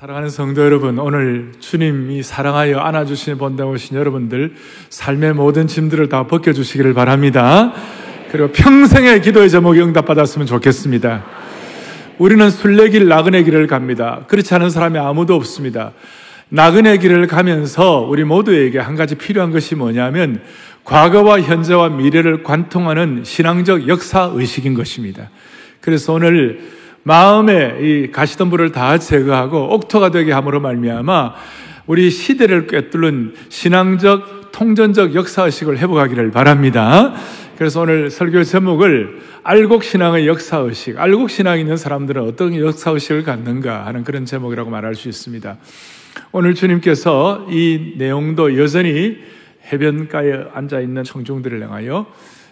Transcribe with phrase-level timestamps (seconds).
[0.00, 4.54] 사랑하는 성도 여러분, 오늘 주님이 사랑하여 안아주시는 본다 오신 여러분들,
[4.90, 7.72] 삶의 모든 짐들을 다 벗겨주시기를 바랍니다.
[8.30, 11.24] 그리고 평생의 기도의 제목이 응답받았으면 좋겠습니다.
[12.18, 14.20] 우리는 순례길, 나그네 길을 갑니다.
[14.28, 15.90] 그렇지 않은 사람이 아무도 없습니다.
[16.48, 20.40] 나그네 길을 가면서 우리 모두에게 한 가지 필요한 것이 뭐냐면,
[20.84, 25.28] 과거와 현재와 미래를 관통하는 신앙적 역사 의식인 것입니다.
[25.80, 26.77] 그래서 오늘
[27.08, 31.34] 마음에 이 가시덤불을 다 제거하고 옥토가 되게 함으로 말미암아
[31.86, 37.14] 우리 시대를 꿰뚫는 신앙적 통전적 역사의식을 회복하기를 바랍니다.
[37.56, 44.68] 그래서 오늘 설교 제목을 알곡신앙의 역사의식, 알곡신앙이 있는 사람들은 어떤 역사의식을 갖는가 하는 그런 제목이라고
[44.68, 45.56] 말할 수 있습니다.
[46.32, 49.16] 오늘 주님께서 이 내용도 여전히
[49.72, 52.06] 해변가에 앉아있는 청중들을 향하여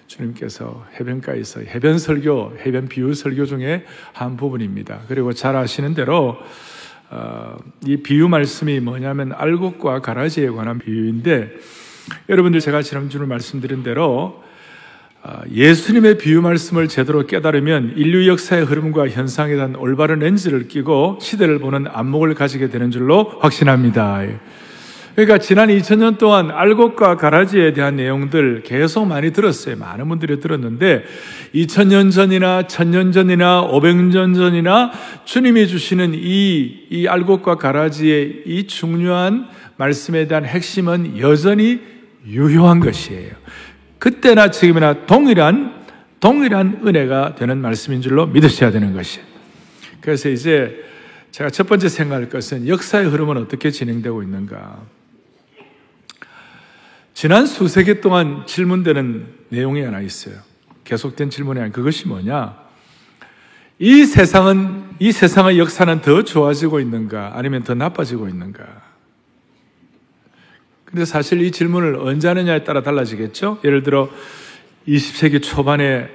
[0.07, 5.01] 주님께서 해변가에서 해변 설교, 해변 비유 설교 중에 한 부분입니다.
[5.09, 6.39] 그리고 잘 아시는 대로
[7.11, 11.51] 어, 이 비유 말씀이 뭐냐면 알곡과 가라지에 관한 비유인데
[12.29, 14.43] 여러분들 제가 지난주에 말씀드린 대로
[15.23, 21.59] 어, 예수님의 비유 말씀을 제대로 깨달으면 인류 역사의 흐름과 현상에 대한 올바른 렌즈를 끼고 시대를
[21.59, 24.23] 보는 안목을 가지게 되는 줄로 확신합니다.
[25.17, 29.75] 그러니까 지난 2000년 동안 알곡과 가라지에 대한 내용들 계속 많이 들었어요.
[29.77, 31.05] 많은 분들이 들었는데
[31.55, 34.93] 2000년 전이나 1000년 전이나 500년 전이나
[35.25, 41.81] 주님이 주시는 이, 이 알곡과 가라지의 이 중요한 말씀에 대한 핵심은 여전히
[42.27, 43.31] 유효한 것이에요.
[43.99, 45.77] 그때나 지금이나 동일한
[46.21, 49.27] 동일한 은혜가 되는 말씀인 줄로 믿으셔야 되는 것이에요.
[50.03, 50.85] 그래서 이제
[51.31, 54.96] 제가 첫 번째 생각할 것은 역사의 흐름은 어떻게 진행되고 있는가.
[57.17, 60.35] 지난 수세기 동안 질문되는 내용이 하나 있어요.
[60.85, 62.55] 계속된 질문이 아니 그것이 뭐냐?
[63.79, 68.67] 이 세상은 이 세상의 역사는 더 좋아지고 있는가 아니면 더 나빠지고 있는가?
[70.85, 73.61] 근데 사실 이 질문을 언제 하느냐에 따라 달라지겠죠?
[73.65, 74.11] 예를 들어
[74.87, 76.11] 20세기 초반에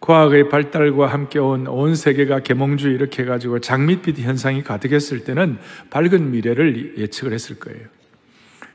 [0.00, 5.56] 과학의 발달과 함께 온 온 세계가 계몽주의 이렇게 해가지고 장밋빛 현상이 가득했을 때는
[5.88, 7.95] 밝은 미래를 예측을 했을 거예요.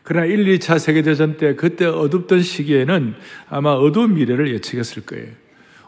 [0.03, 3.15] 그러나 1, 2차 세계대전 때 그때 어둡던 시기에는
[3.49, 5.27] 아마 어두운 미래를 예측했을 거예요.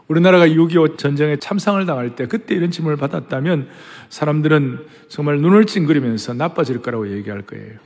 [0.06, 3.68] 우리나라가 6.25 전쟁에 참상을 당할 때 그때 이런 질문을 받았다면
[4.10, 7.78] 사람들은 정말 눈을 찡그리면서 나빠질 거라고 얘기할 거예요.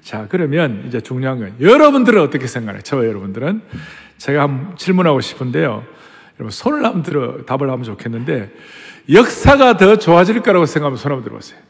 [0.00, 2.82] 자, 그러면 이제 중요한 건 여러분들은 어떻게 생각해요?
[2.82, 3.62] 저 여러분들은
[4.18, 5.84] 제가 한번 질문하고 싶은데요.
[6.38, 8.50] 여러분 손을 한번 들어 답을 하면 좋겠는데
[9.12, 11.69] 역사가 더 좋아질 거라고 생각하면 손 한번 들어보세요.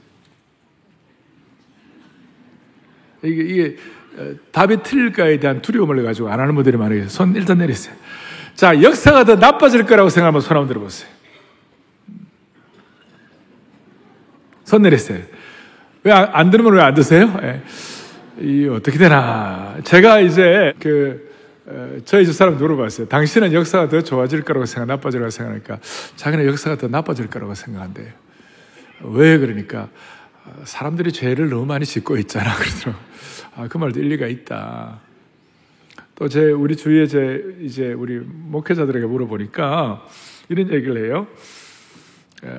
[3.23, 3.77] 이게, 이게
[4.17, 7.09] 어, 답이 틀릴까에 대한 두려움을 가지고 안 하는 분들이 많아요.
[7.09, 7.95] 손 일단 내리세요.
[8.55, 11.09] 자, 역사가 더 나빠질 거라고 생각하면 손 한번 들어보세요.
[14.65, 15.21] 손 내리세요.
[16.03, 17.39] 왜 안 들으면 왜 안 드세요?
[17.43, 17.63] 예.
[18.41, 19.77] 이 어떻게 되나.
[19.85, 21.31] 제가 이제 그,
[21.67, 23.07] 어, 저희 집 사람 물어봤어요.
[23.09, 25.79] 당신은 역사가 더 좋아질 거라고 생각, 나빠질 거라고 생각하니까
[26.17, 28.13] 자기는 역사가 더 나빠질 거라고 생각한대요.
[29.03, 29.89] 왜 그러니까
[30.65, 32.55] 사람들이 죄를 너무 많이 짓고 있잖아.
[32.57, 33.10] 그러더라고.
[33.61, 35.01] 아, 그 말도 일리가 있다.
[36.15, 40.07] 또 제 우리 주위에 제 이제 우리 목회자들에게 물어보니까
[40.49, 41.27] 이런 얘기를 해요.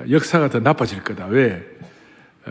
[0.08, 1.26] 역사가 더 나빠질 거다.
[1.26, 1.64] 왜?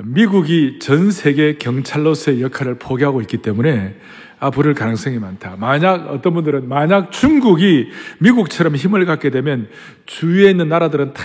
[0.03, 3.97] 미국이 전 세계 경찰로서의 역할을 포기하고 있기 때문에
[4.39, 5.55] 앞으로 가능성이 많다.
[5.57, 9.69] 만약 어떤 분들은 만약 중국이 미국처럼 힘을 갖게 되면
[10.05, 11.23] 주위에 있는 나라들은 다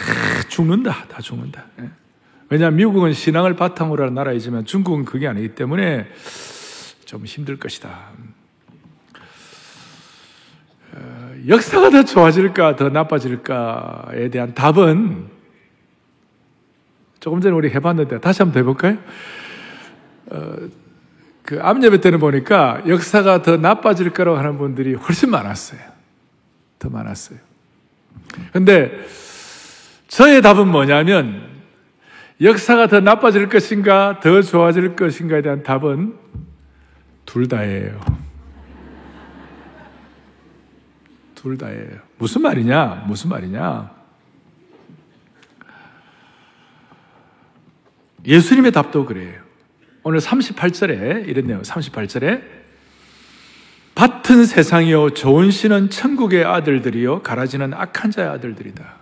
[0.49, 1.07] 죽는다.
[1.09, 1.65] 다 죽는다.
[1.81, 1.91] 예.
[2.51, 6.07] 왜냐하면 미국은 신앙을 바탕으로 하는 나라이지만 중국은 그게 아니기 때문에
[7.07, 8.11] 좀 힘들 것이다.
[10.93, 15.29] 어, 역사가 더 좋아질까, 더 나빠질까에 대한 답은
[17.21, 18.99] 조금 전에 우리 해봤는데 다시 한번 해볼까요?
[20.27, 20.57] 어,
[21.45, 25.81] 그 암예배 때는 보니까 역사가 더 나빠질 거라고 하는 분들이 훨씬 많았어요.
[26.81, 27.39] 더 많았어요.
[28.53, 29.07] 근데
[30.09, 31.47] 저의 답은 뭐냐면
[32.41, 36.27] 역사가 더 나빠질 것인가, 더 좋아질 것인가에 대한 답은
[37.27, 38.01] 둘 다예요.
[41.35, 41.99] 둘 다예요.
[42.19, 43.05] 무슨 말이냐?
[43.07, 43.95] 무슨 말이냐?
[48.25, 49.41] 예수님의 답도 그래요.
[50.03, 51.63] 오늘 38절에 이랬네요.
[51.63, 52.43] 38절에
[53.95, 58.97] 밭은 세상이요 좋은 씨는 천국의 아들들이요 가라지는 악한 자의 아들들이다.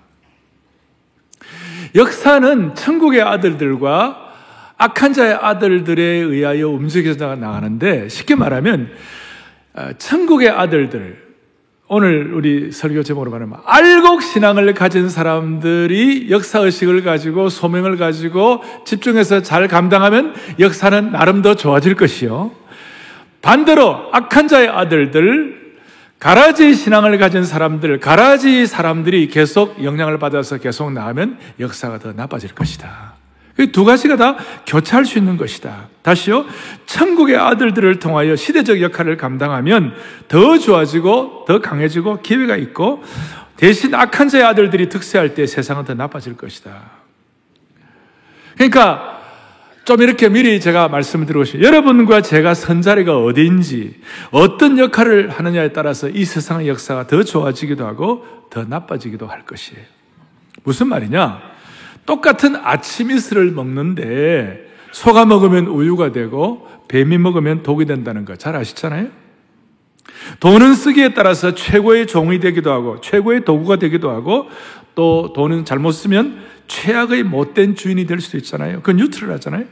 [1.95, 4.34] 역사는 천국의 아들들과
[4.77, 8.91] 악한 자의 아들들에 의하여 움직여서 나가는데 쉽게 말하면
[9.75, 11.25] 어, 천국의 아들들
[11.87, 19.43] 오늘 우리 설교 제목으로 말하면 알곡 신앙을 가진 사람들이 역사 의식을 가지고 소명을 가지고 집중해서
[19.43, 22.53] 잘 감당하면 역사는 나름 더 좋아질 것이요.
[23.43, 25.63] 반대로 악한 자의 아들들
[26.19, 33.24] 가라지 신앙을 가진 사람들, 가라지 사람들이 계속 영향을 받아서 계속 나가면 역사가 더 나빠질 것이다.
[33.73, 34.37] 두 가지가 다
[34.67, 35.89] 교차할 수 있는 것이다.
[36.03, 36.45] 다시요.
[36.87, 39.95] 천국의 아들들을 통하여 시대적 역할을 감당하면
[40.29, 43.03] 더 좋아지고 더 강해지고 기회가 있고
[43.57, 46.83] 대신 악한 자의 아들들이 득세할 때 세상은 더 나빠질 것이다.
[48.55, 49.21] 그러니까
[49.85, 51.63] 좀 이렇게 미리 제가 말씀을 드리고 싶어요.
[51.63, 58.25] 여러분과 제가 선 자리가 어디인지, 어떤 역할을 하느냐에 따라서 이 세상의 역사가 더 좋아지기도 하고
[58.51, 59.83] 더 나빠지기도 할 것이에요.
[60.63, 61.54] 무슨 말이냐?
[62.07, 69.09] 똑같은 아침 이슬을 먹는데 소가 먹으면 우유가 되고 뱀이 먹으면 독이 된다는 거 잘 아시잖아요?
[70.41, 74.49] 돈은 쓰기에 따라서 최고의 종이 되기도 하고 최고의 도구가 되기도 하고
[74.95, 78.77] 또 돈은 잘못 쓰면 최악의 못된 주인이 될 수도 있잖아요.
[78.77, 79.65] 그건 neutral 하잖아요.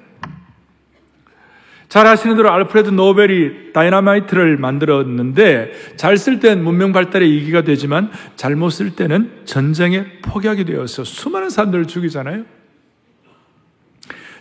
[1.93, 8.71] 잘 아시는 대로 알프레드 노벨이 다이나마이트를 만들었는데 잘 쓸 땐 문명 발달의 이기가 되지만 잘못
[8.71, 12.44] 쓸 때는 전쟁의 폭약이 되어서 수많은 사람들을 죽이잖아요.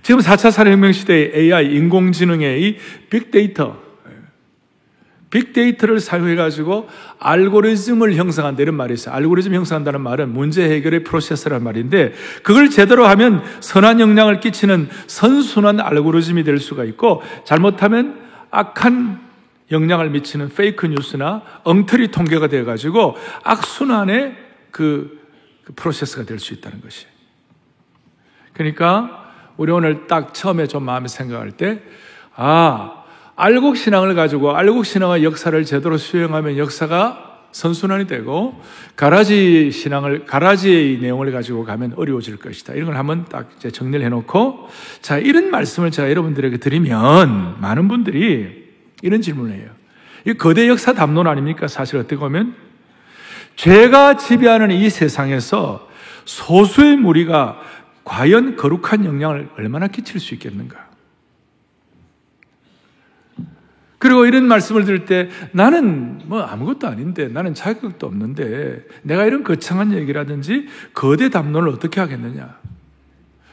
[0.02, 2.78] 지금 4차 산업혁명 시대의 AI, 인공지능의 이
[3.10, 3.78] 빅데이터,
[5.32, 6.90] 빅데이터를 사용해가지고
[7.20, 9.16] 알고리즘을 형성한다 이런 말이 있어요.
[9.16, 12.14] 알고리즘 형성한다는 말은 문제 해결의 프로세스란 말인데
[12.44, 19.32] 그걸 제대로 하면 선한 영향을 끼치는 선순환 알고리즘이 될 수가 있고 잘못하면 악한
[19.72, 24.36] 영향을 미치는 페이크 뉴스나 엉터리 통계가 되어가지고 악순환의
[24.72, 25.20] 그,
[25.64, 27.06] 그 프로세스가 될 수 있다는 것이.
[28.54, 31.82] 그러니까 우리 오늘 딱 처음에 좀 마음에 생각할 때,
[32.36, 33.01] 아,
[33.42, 38.62] 알곡 신앙을 가지고 알곡 신앙의 역사를 제대로 수행하면 역사가 선순환이 되고
[38.96, 42.74] 가라지 신앙을 가라지의 내용을 가지고 가면 어려워질 것이다.
[42.74, 44.70] 이런 걸 한번 딱 이제 정리를 해놓고
[45.02, 48.70] 자 이런 말씀을 제가 여러분들에게 드리면 많은 분들이
[49.02, 49.72] 이런 질문을 해요.
[50.28, 51.68] 이 거대 역사 담론 아닙니까?
[51.68, 52.54] 사실 어떻게 보면
[53.56, 55.90] 죄가 지배하는 이 세상에서
[56.26, 57.60] 소수의 무리가
[58.04, 60.91] 과연 거룩한 영향을 얼마나 끼칠 수 있겠는가?
[64.02, 69.94] 그리고 이런 말씀을 들을 때 나는 뭐 아무것도 아닌데 나는 자격도 없는데 내가 이런 거창한
[69.94, 70.66] 얘기라든지
[70.96, 72.60] 거대 담론을 어떻게 하겠느냐.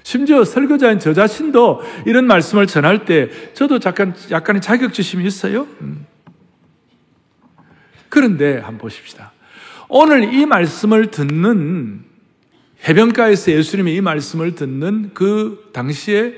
[0.02, 5.68] 심지어 설교자인 저 자신도 이런 말씀을 전할 때 저도 약간, 약간의 자격지심이 있어요.
[5.82, 6.06] 음.
[8.08, 9.32] 그런데 한번 보십시다.
[9.90, 12.04] 오늘 이 말씀을 듣는
[12.88, 16.32] 해변가에서 예수님이 이 말씀을 듣는 그 당시에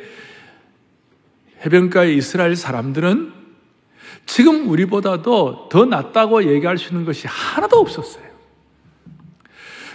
[1.64, 3.39] 해변가의 이스라엘 사람들은
[4.26, 8.30] 지금 우리보다도 더 낫다고 얘기할 수 있는 것이 하나도 없었어요.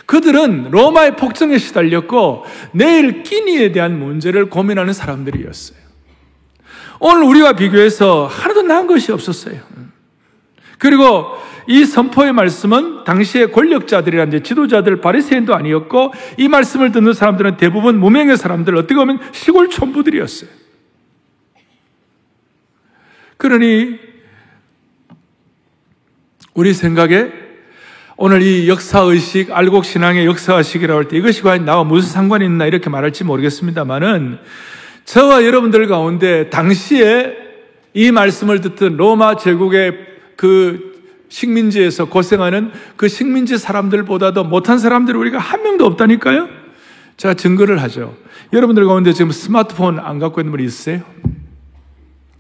[0.06, 5.78] 그들은 로마의 폭정에 시달렸고 내일 끼니에 대한 문제를 고민하는 사람들이었어요.
[7.00, 9.60] 오늘 우리와 비교해서 하나도 나은 것이 없었어요.
[10.78, 18.38] 그리고 이 선포의 말씀은 당시의 권력자들이란 지도자들 바리새인도 아니었고 이 말씀을 듣는 사람들은 대부분 무명의
[18.38, 20.50] 사람들 어떻게 보면 시골 촌부들이었어요.
[23.38, 24.05] 그러니
[26.56, 27.32] 우리 생각에
[28.16, 33.26] 오늘 이 역사의식, 알곡신앙의 역사의식이라고 할 때 이것이 과연 나와 무슨 상관이 있나 이렇게 말할지
[33.26, 34.40] 모르겠습니다만은
[35.04, 37.34] 저와 여러분들 가운데 당시에
[37.94, 39.98] 이 말씀을 듣던 로마 제국의
[40.38, 40.96] 그
[41.28, 46.48] 식민지에서 고생하는 그 식민지 사람들보다도 못한 사람들이 우리가 한 명도 없다니까요?
[47.18, 48.16] 제가 증거를 하죠.
[48.54, 51.02] 여러분들 가운데 지금 스마트폰 안 갖고 있는 분이 있으세요?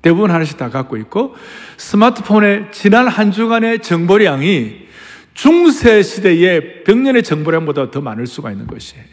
[0.05, 1.33] 대부분 하나씩 다 갖고 있고
[1.77, 4.85] 스마트폰의 지난 한 주간의 정보량이
[5.33, 9.03] 중세 시대의 병년의 정보량보다 더 많을 수가 있는 것이에요.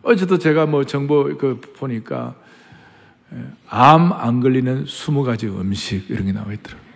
[0.00, 2.34] 어제도 제가 뭐 정보 그 보니까
[3.34, 6.88] 예, 암안 걸리는 20가지 음식 이런 게 나와 있더라고요.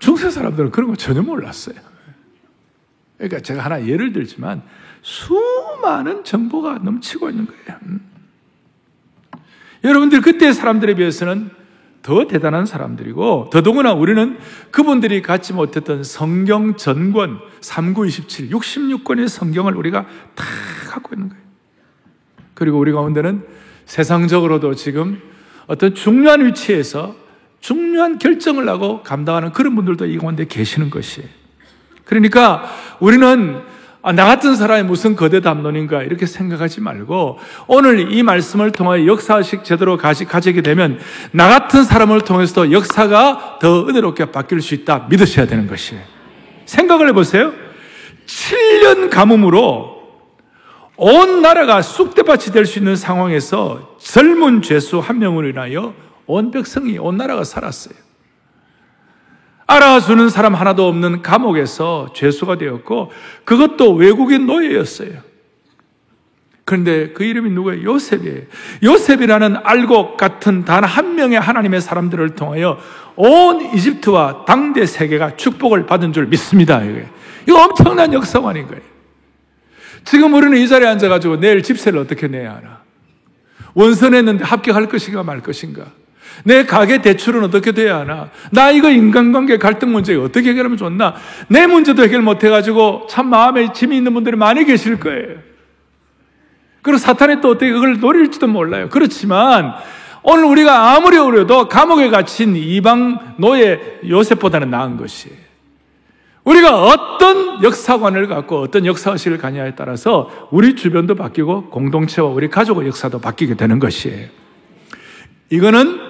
[0.00, 1.76] 중세 사람들은 그런 거 전혀 몰랐어요.
[3.16, 4.62] 그러니까 제가 하나 예를 들지만
[5.02, 8.08] 수많은 정보가 넘치고 있는 거예요.
[9.84, 9.88] 음.
[9.88, 11.50] 여러분들 그때 사람들에 비해서는
[12.02, 14.38] 더 대단한 사람들이고 더더구나 우리는
[14.70, 20.44] 그분들이 갖지 못했던 성경 전권 3927 66권의 성경을 우리가 다
[20.88, 21.42] 갖고 있는 거예요.
[22.54, 23.44] 그리고 우리 가운데는
[23.84, 25.20] 세상적으로도 지금
[25.66, 27.14] 어떤 중요한 위치에서
[27.60, 31.28] 중요한 결정을 하고 감당하는 그런 분들도 이 가운데 계시는 것이에요.
[32.04, 32.64] 그러니까
[33.00, 33.60] 우리는
[34.00, 39.64] 아, 나 같은 사람이 무슨 거대 담론인가 이렇게 생각하지 말고 오늘 이 말씀을 통하여 역사식
[39.64, 40.98] 제대로 가지, 가지게 되면
[41.32, 46.02] 나 같은 사람을 통해서도 역사가 더 은혜롭게 바뀔 수 있다 믿으셔야 되는 것이에요.
[46.66, 47.52] 생각을 해보세요.
[48.26, 49.98] 7년 가뭄으로
[50.96, 55.94] 온 나라가 쑥대밭이 될 수 있는 상황에서 젊은 죄수 한 명으로 인하여
[56.26, 57.94] 온 백성이, 온 나라가 살았어요.
[59.68, 63.12] 알아주는 사람 하나도 없는 감옥에서 죄수가 되었고
[63.44, 65.28] 그것도 외국인 노예였어요.
[66.64, 67.82] 그런데 그 이름이 누구예요?
[67.84, 68.42] 요셉이에요.
[68.82, 72.78] 요셉이라는 알곡 같은 단 한 명의 하나님의 사람들을 통하여
[73.16, 76.82] 온 이집트와 당대 세계가 축복을 받은 줄 믿습니다.
[77.46, 78.82] 이거 엄청난 역사관인 거예요.
[80.04, 82.80] 지금 우리는 이 자리에 앉아가지고 내일 집세를 어떻게 내야 하나?
[83.74, 85.86] 원서냈는데 합격할 것인가 말 것인가?
[86.44, 88.30] 내 가게 대출은 어떻게 돼야 하나?
[88.50, 91.14] 나 이거 인간관계 갈등 문제 어떻게 해결하면 좋나?
[91.48, 95.36] 내 문제도 해결 못 해가지고 참 마음에 짐이 있는 분들이 많이 계실 거예요.
[96.82, 98.88] 그리고 사탄이 또 어떻게 그걸 노릴지도 몰라요.
[98.90, 99.74] 그렇지만
[100.22, 105.36] 오늘 우리가 아무리 어려도 감옥에 갇힌 이방 노예 요셉보다는 나은 것이에요.
[106.44, 113.20] 우리가 어떤 역사관을 갖고 어떤 역사의식을 가냐에 따라서 우리 주변도 바뀌고 공동체와 우리 가족의 역사도
[113.20, 114.28] 바뀌게 되는 것이에요.
[115.50, 116.00] 이거는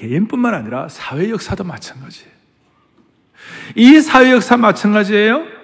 [0.00, 2.30] 개인뿐만 아니라 사회 역사도 마찬가지예요.
[3.76, 5.60] 이 사회 역사 마찬가지예요.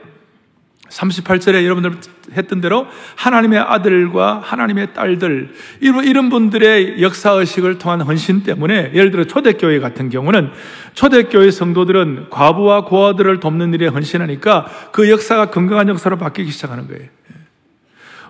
[0.88, 1.92] 38절에 여러분들
[2.36, 9.24] 했던 대로 하나님의 아들과 하나님의 딸들 이런 분들의 역사 의식을 통한 헌신 때문에 예를 들어
[9.24, 10.50] 초대교회 같은 경우는
[10.94, 17.08] 초대교회 성도들은 과부와 고아들을 돕는 일에 헌신하니까 그 역사가 건강한 역사로 바뀌기 시작하는 거예요.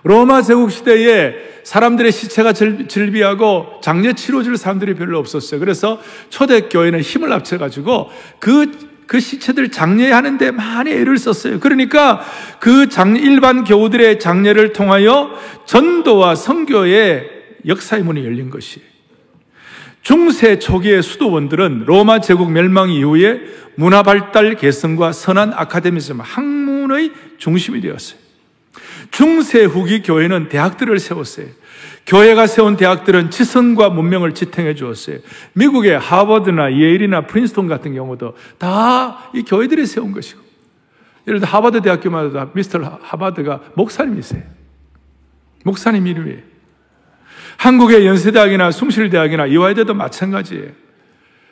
[0.07, 5.59] 로마 제국 시대에 사람들의 시체가 질비하고 장례 치료줄 사람들이 별로 없었어요.
[5.59, 8.09] 그래서 초대교회는 힘을 합쳐가지고
[8.39, 8.71] 그,
[9.05, 11.59] 그 시체들 장례하는데 많이 애를 썼어요.
[11.59, 12.21] 그러니까
[12.59, 17.29] 그 장, 일반 교우들의 장례를 통하여 전도와 성교의
[17.67, 18.87] 역사의 문이 열린 것이에요.
[20.03, 23.41] 중세 초기의 수도원들은 로마 제국 멸망 이후에
[23.75, 28.26] 문화 발달 개성과 선한 아카데미즘, 학문의 중심이 되었어요.
[29.11, 31.47] 중세 후기 교회는 대학들을 세웠어요.
[32.05, 35.19] 교회가 세운 대학들은 지성과 문명을 지탱해 주었어요.
[35.53, 40.41] 미국의 하버드나 예일이나 프린스톤 같은 경우도 다 이 교회들이 세운 것이고.
[41.27, 44.41] 예를 들어 하버드 대학교마다 미스터 하버드가 목사님이세요.
[45.65, 46.39] 목사님 이름이에요.
[47.57, 50.71] 한국의 연세대학이나 숭실대학이나 이화여대도 마찬가지예요.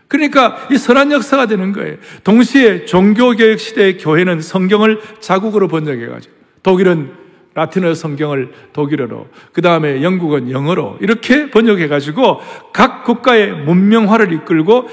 [0.07, 1.97] 그러니까 이 선한 역사가 되는 거예요.
[2.23, 6.33] 동시에 종교교육 시대의 교회는 성경을 자국으로 번역해가지고
[6.63, 7.24] 독일은
[7.55, 12.41] 라틴어 성경을 독일어로, 그 다음에 영국은 영어로 이렇게 번역해가지고
[12.73, 14.89] 각 국가의 문명화를 이끌고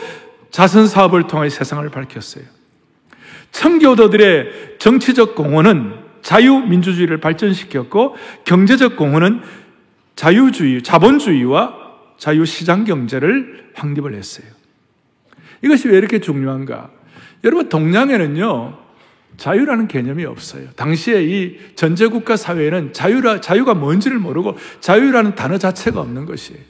[0.50, 2.44] 자선 사업을 통해 세상을 밝혔어요.
[3.50, 9.42] 청교도들의 정치적 공헌은 자유민주주의를 발전시켰고 경제적 공헌은
[10.14, 11.74] 자유주의, 자본주의와
[12.16, 14.46] 자유시장 경제를 확립을 했어요.
[15.62, 16.90] 이것이 왜 이렇게 중요한가?
[17.42, 18.78] 여러분, 동양에는요,
[19.36, 20.68] 자유라는 개념이 없어요.
[20.76, 26.60] 당시에 이 전제국가 사회에는 자유라, 자유가 뭔지를 모르고 자유라는 단어 자체가 없는 것이에요.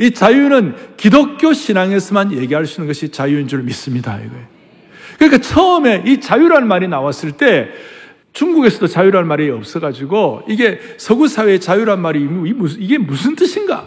[0.00, 4.16] 이 자유는 기독교 신앙에서만 얘기할 수 있는 것이 자유인 줄 믿습니다.
[4.16, 4.46] 이거예요.
[5.18, 7.68] 그러니까 처음에 이 자유라는 말이 나왔을 때
[8.32, 12.26] 중국에서도 자유라는 말이 없어가지고 이게 서구 사회의 자유란 말이
[12.78, 13.86] 이게 무슨 뜻인가?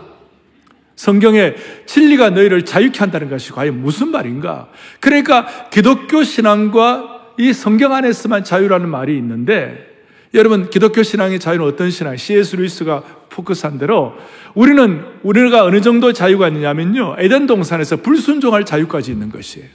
[0.95, 1.55] 성경에
[1.85, 4.69] 진리가 너희를 자유케 한다는 것이 과연 무슨 말인가?
[4.99, 9.87] 그러니까 기독교 신앙과 이 성경 안에서만 자유라는 말이 있는데
[10.33, 12.17] 여러분 기독교 신앙의 자유는 어떤 신앙?
[12.17, 12.57] C.S.
[12.57, 14.13] 루이스가 포커스한 대로
[14.55, 19.69] 우리는 우리가 어느 정도 자유가 있느냐면요 에덴 동산에서 불순종할 자유까지 있는 것이에요.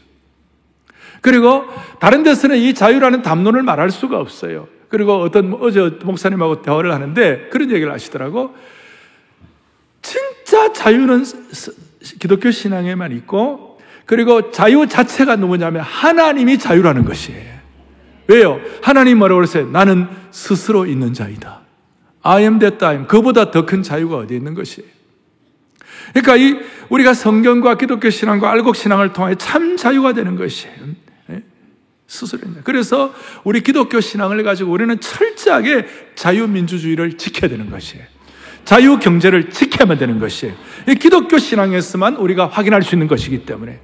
[1.23, 1.65] 그리고
[2.01, 4.69] 다른 데서는 이 자유라는 담론을 말할 수가 없어요.
[4.91, 8.55] 그리고 어떤 어제 목사님하고 대화를 하는데 그런 얘기를 하시더라고.
[10.03, 11.25] 진짜 자유는
[12.21, 17.54] 기독교 신앙에만 있고 그리고 자유 자체가 누구냐면 하나님이 자유라는 것이에요.
[18.29, 18.61] 왜요?
[18.83, 19.67] 하나님 뭐라고 그랬어요?
[19.71, 21.61] 나는 스스로 있는 자이다.
[22.23, 23.07] I am that I am.
[23.07, 24.89] 그보다 더 큰 자유가 어디 있는 것이에요?
[26.13, 26.57] 그러니까 이
[26.89, 30.75] 우리가 성경과 기독교 신앙과 알곡 신앙을 통해 참 자유가 되는 것이에요.
[31.31, 31.43] 예?
[32.07, 32.43] 스스로.
[32.63, 33.13] 그래서
[33.43, 38.05] 우리 기독교 신앙을 가지고 우리는 철저하게 자유민주주의를 지켜야 되는 것이에요.
[38.65, 40.55] 자유 경제를 지켜야만 되는 것이에요.
[40.99, 43.81] 기독교 신앙에서만 우리가 확인할 수 있는 것이기 때문에.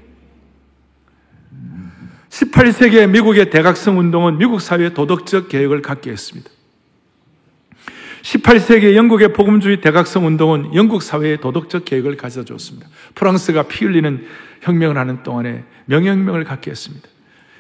[2.41, 6.51] 18세기의 미국의 대각성 운동은 미국 사회의 도덕적 개혁을 갖게 했습니다.
[8.23, 12.89] 18세기 영국의 복음주의 대각성 운동은 영국 사회의 도덕적 개혁을 가져다 줬습니다.
[13.15, 14.27] 프랑스가 피 흘리는
[14.63, 17.09] 혁명을 하는 동안에 명예혁명을 갖게 했습니다.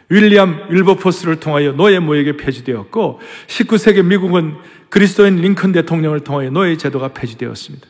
[0.08, 4.56] 윌리엄 윌버포스를 통하여 노예 무역이 폐지되었고 19세기 미국은
[4.88, 7.86] 그리스도인 링컨 대통령을 통하여 노예 제도가 폐지되었습니다.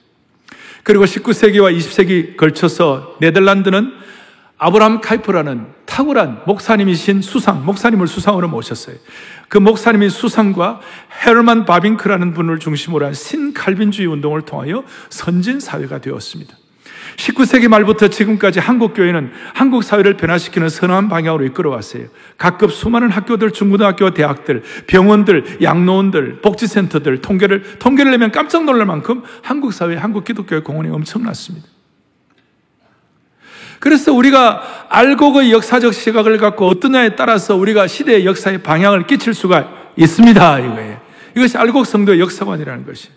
[0.82, 3.92] 그리고 19세기와 20세기 걸쳐서 네덜란드는
[4.62, 8.96] 아브라함 카이프라는 탁월한 목사님이신 수상, 목사님을 수상으로 모셨어요.
[9.48, 10.80] 그 목사님이 수상과
[11.24, 16.54] 헤르만 바빙크라는 분을 중심으로 한 신칼빈주의 운동을 통하여 선진 사회가 되었습니다.
[17.16, 22.08] 19세기 말부터 지금까지 한국 교회는 한국 사회를 변화시키는 선한 방향으로 이끌어왔어요.
[22.36, 29.72] 각급 수많은 학교들, 중고등학교, 대학들, 병원들, 양로원들, 복지센터들 통계를 통계를 내면 깜짝 놀랄 만큼 한국
[29.72, 31.79] 사회, 한국 기독교의 공헌이 엄청났습니다.
[33.80, 34.62] 그래서 우리가
[35.18, 40.58] 그 역사적 시각을 갖고 어떠냐에 따라서 우리가 시대의 역사의 방향을 끼칠 수가 있습니다.
[40.60, 41.00] 이거예요.
[41.36, 43.08] 이것이 알곡 성도의 역사관이라는 것이.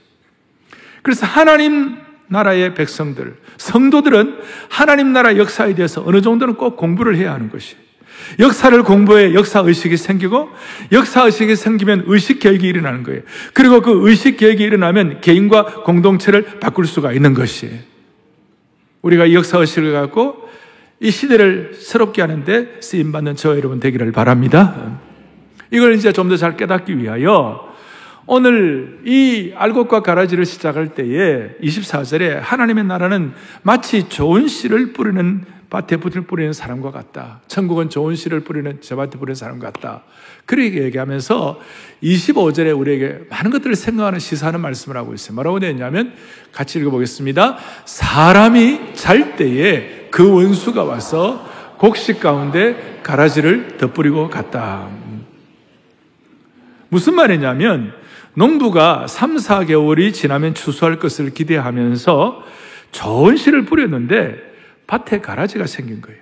[1.02, 4.38] 그래서 하나님 나라의 백성들, 성도들은
[4.70, 7.76] 하나님 나라 역사에 대해서 어느 정도는 꼭 공부를 해야 하는 것이.
[8.40, 10.50] 역사를 공부해 역사 의식이 생기고
[10.94, 13.22] 역사 의식이 생기면 의식 계획이 일어나는 거예요.
[13.54, 17.93] 그리고 그 의식 계획이 일어나면 개인과 공동체를 바꿀 수가 있는 것이에요.
[19.04, 20.50] 우리가 역사 의식을 갖고
[21.00, 25.00] 이 시대를 새롭게 하는데 쓰임 받는 저 여러분 되기를 바랍니다.
[25.72, 27.72] 이걸 이제 좀 더 잘 깨닫기 위하여
[28.26, 33.34] 오늘 이 알곡과 가라지를 시작할 때에 24절에 하나님의 나라는
[33.64, 35.44] 마치 좋은 씨를 뿌리는
[35.74, 37.42] 밭에 붓을 뿌리는 사람과 같다.
[37.48, 40.04] 천국은 좋은 씨를 뿌리는 저 밭에 뿌리는 사람 같다.
[40.46, 41.60] 그렇게 얘기하면서
[42.04, 45.34] 25절에 우리에게 많은 것들을 생각하는 시사하는 말씀을 하고 있어요.
[45.34, 46.14] 뭐라고 되어 있냐면
[46.52, 47.58] 같이 읽어보겠습니다.
[47.86, 51.44] 사람이 잘 때에 그 원수가 와서
[51.80, 54.88] 곡식 가운데 가라지를 덧뿌리고 갔다.
[56.90, 57.94] 무슨 말이냐면
[58.36, 62.44] 농부가 3, 4개월이 지나면 추수할 것을 기대하면서
[62.92, 64.53] 좋은 씨를 뿌렸는데
[64.88, 66.22] 밭에 가라지가 생긴 거예요.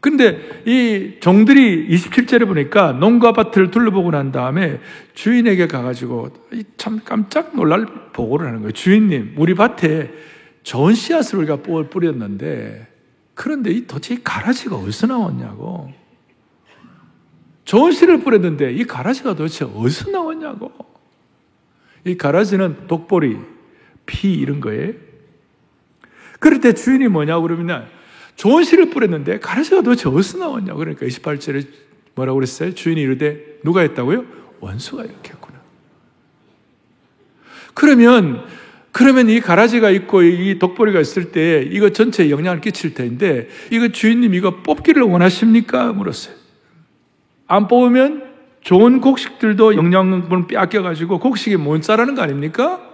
[0.00, 4.78] 근데 이 종들이 27절에 보니까 농가 밭을 둘러보고 난 다음에
[5.14, 6.30] 주인에게 가가지고
[6.76, 8.72] 참 깜짝 놀랄 보고를 하는 거예요.
[8.72, 10.12] 주인님, 우리 밭에
[10.62, 12.86] 좋은 씨앗을 우리가 뿌렸는데
[13.34, 15.92] 그런데 이 도대체 이 가라지가 어디서 나왔냐고.
[17.64, 20.72] 좋은 씨를 뿌렸는데 이 가라지가 도대체 어디서 나왔냐고.
[22.04, 23.36] 이 가라지는 독보리,
[24.06, 24.92] 피 이런 거예요.
[26.38, 27.86] 그럴 때 주인이 뭐냐고 그러면
[28.36, 30.78] 좋은 씨를 뿌렸는데 가라지가 도대체 어디서 나왔냐고.
[30.78, 31.66] 그러니까 28절에
[32.14, 32.74] 뭐라고 그랬어요?
[32.74, 34.24] 주인이 이르되 누가 했다고요?
[34.60, 35.60] 원수가 이렇게 했구나.
[37.74, 38.44] 그러면
[38.92, 44.32] 그러면 이 가라지가 있고 이 독보리가 있을 때 이거 전체에 영향을 끼칠 텐데 이거 주인님
[44.32, 45.92] 이거 뽑기를 원하십니까?
[45.92, 46.34] 물었어요.
[47.46, 48.24] 안 뽑으면
[48.62, 52.85] 좋은 곡식들도 영양분 빼앗겨가지고 곡식이 못 자라는 거 아닙니까?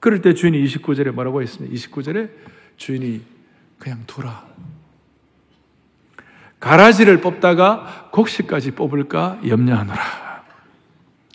[0.00, 1.74] 그럴 때 주인이 29절에 뭐라고 했습니까?
[1.74, 2.30] 29절에
[2.76, 3.22] 주인이
[3.78, 4.46] 그냥 두라.
[6.60, 10.44] 가라지를 뽑다가 곡식까지 뽑을까 염려하노라.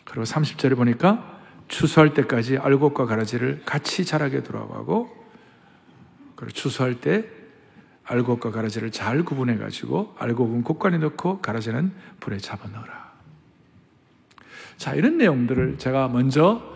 [0.04, 5.10] 그리고 30절에 보니까 추수할 때까지 알곡과 가라지를 같이 자라게 돌아가고
[6.36, 7.24] 그리고 추수할 때
[8.04, 13.12] 알곡과 가라지를 잘 구분해 가지고 알곡은 곡간에 넣고 가라지는 불에 잡아 넣어라.
[14.76, 16.73] 자, 이런 내용들을 제가 먼저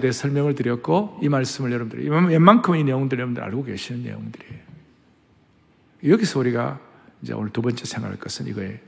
[0.00, 4.60] 대해 설명을 드렸고 이 말씀을 여러분들이 웬만큼 이 내용들 여러분들 알고 계시는 내용들이에요.
[6.06, 6.78] 여기서 우리가
[7.22, 8.78] 이제 오늘 두 번째 생각할 것은 이거예요.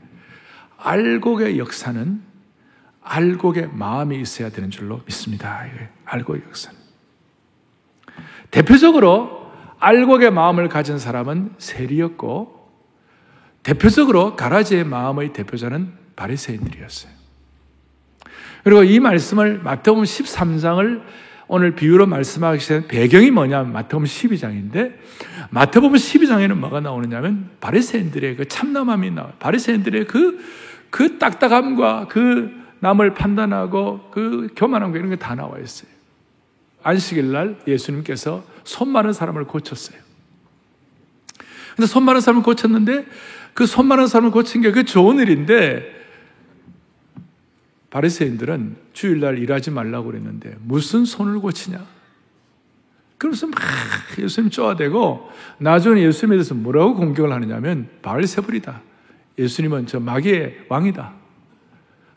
[0.76, 2.22] 알곡의 역사는
[3.02, 5.64] 알곡의 마음이 있어야 되는 줄로 믿습니다.
[6.04, 6.78] 알곡의 역사는.
[8.50, 12.60] 대표적으로 알곡의 마음을 가진 사람은 세리였고
[13.62, 17.19] 대표적으로 가라지의 마음의 대표자는 바리새인들이었어요.
[18.64, 21.02] 그리고 이 말씀을 마태복음 13장을
[21.48, 24.94] 오늘 비유로 말씀하기 전에 배경이 뭐냐면 마태복음 12장인데
[25.50, 29.32] 마태복음 12장에는 뭐가 나오느냐면 바리새인들의 그 참남함이 나와요.
[29.40, 30.38] 바리새인들의 그,
[30.90, 35.90] 그 딱딱함과 그 남을 판단하고 그 교만한 거 이런 게 다 나와 있어요.
[36.82, 39.98] 안식일 날 예수님께서 손 많은 사람을 고쳤어요.
[41.76, 43.06] 근데 손 많은 사람을 고쳤는데
[43.54, 45.99] 그손 많은 사람을 고친 게 그 좋은 일인데
[47.90, 51.84] 바리새인들은 주일날 일하지 말라고 그랬는데 무슨 손을 고치냐?
[53.18, 53.58] 그러면서 막
[54.18, 58.80] 예수님 쪼아대고 나중에 예수님에 대해서 뭐라고 공격을 하느냐면 바알세불이다.
[59.38, 61.20] 예수님은 저 마귀의 왕이다.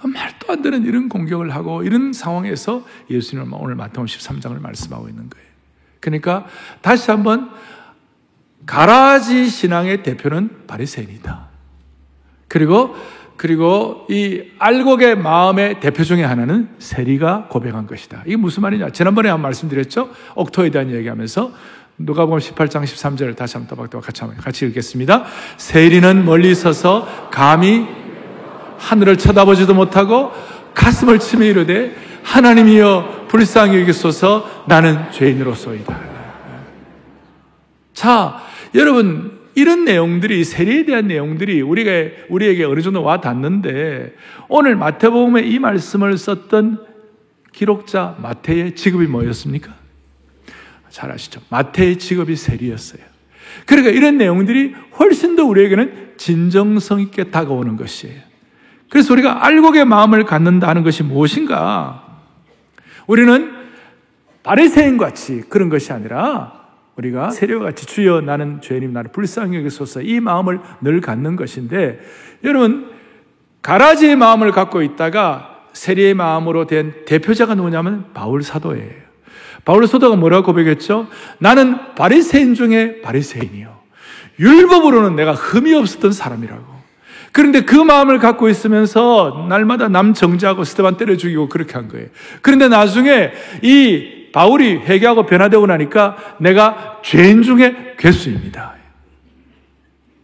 [0.08, 5.48] 말도 안 되는 이런 공격을 하고 이런 상황에서 예수님은 오늘 마태복음 13장을 말씀하고 있는 거예요.
[6.00, 6.46] 그러니까
[6.82, 7.50] 다시 한번
[8.66, 11.48] 가라지 신앙의 대표는 바리새인이다.
[12.48, 12.96] 그리고
[13.44, 18.24] 그리고 이 알곡의 마음의 대표 중에 하나는 세리가 고백한 것이다.
[18.26, 18.92] 이게 무슨 말이냐?
[18.92, 20.12] 지난번에 한 말씀드렸죠?
[20.36, 21.52] 옥토에 대한 얘기하면서
[21.98, 25.26] 누가복음 18장 13절을 다시 한번 또박또박 같이 한번 같이 읽겠습니다.
[25.58, 27.86] 세리는 멀리 서서 감히
[28.78, 30.32] 하늘을 쳐다보지도 못하고
[30.74, 36.00] 가슴을 치며 이르되 하나님이여 불쌍히 여기소서 나는 죄인으로소이다.
[37.94, 38.42] 자,
[38.74, 41.92] 여러분 이런 내용들이 세리에 대한 내용들이 우리가
[42.30, 44.16] 우리에게 어느 정도 와 닿는데
[44.50, 46.86] 오늘 마태복음에 이 말씀을 썼던
[47.52, 49.74] 기록자 마태의 직업이 뭐였습니까?
[50.90, 51.42] 잘 아시죠?
[51.50, 53.02] 마태의 직업이 세리였어요.
[53.66, 58.22] 그러니까 이런 내용들이 훨씬 더 우리에게는 진정성 있게 다가오는 것이에요.
[58.90, 62.22] 그래서 우리가 알곡의 마음을 갖는다는 것이 무엇인가?
[63.08, 63.52] 우리는
[64.44, 66.63] 바리새인 같이 그런 것이 아니라
[66.96, 72.00] 우리가 세례와 같이 주여 나는 죄인임 나를 불쌍히 여기소서 이 마음을 늘 갖는 것인데
[72.44, 72.92] 여러분
[73.62, 79.04] 가라지의 마음을 갖고 있다가 세리의 마음으로 된 대표자가 누구냐면 바울 사도예요.
[79.66, 81.08] 바울 사도가 뭐라고 고백했죠?
[81.40, 83.74] 나는 바리새인 중에 바리새인이요.
[84.40, 86.74] 율법으로는 내가 흠이 없었던 사람이라고.
[87.32, 92.08] 그런데 그 마음을 갖고 있으면서 날마다 남 정지하고 스테반 때려 죽이고 그렇게 한 거예요.
[92.42, 93.32] 그런데 나중에
[93.64, 98.74] 이 바울이 회개하고 변화되고 나니까 내가 죄인 중에 괴수입니다.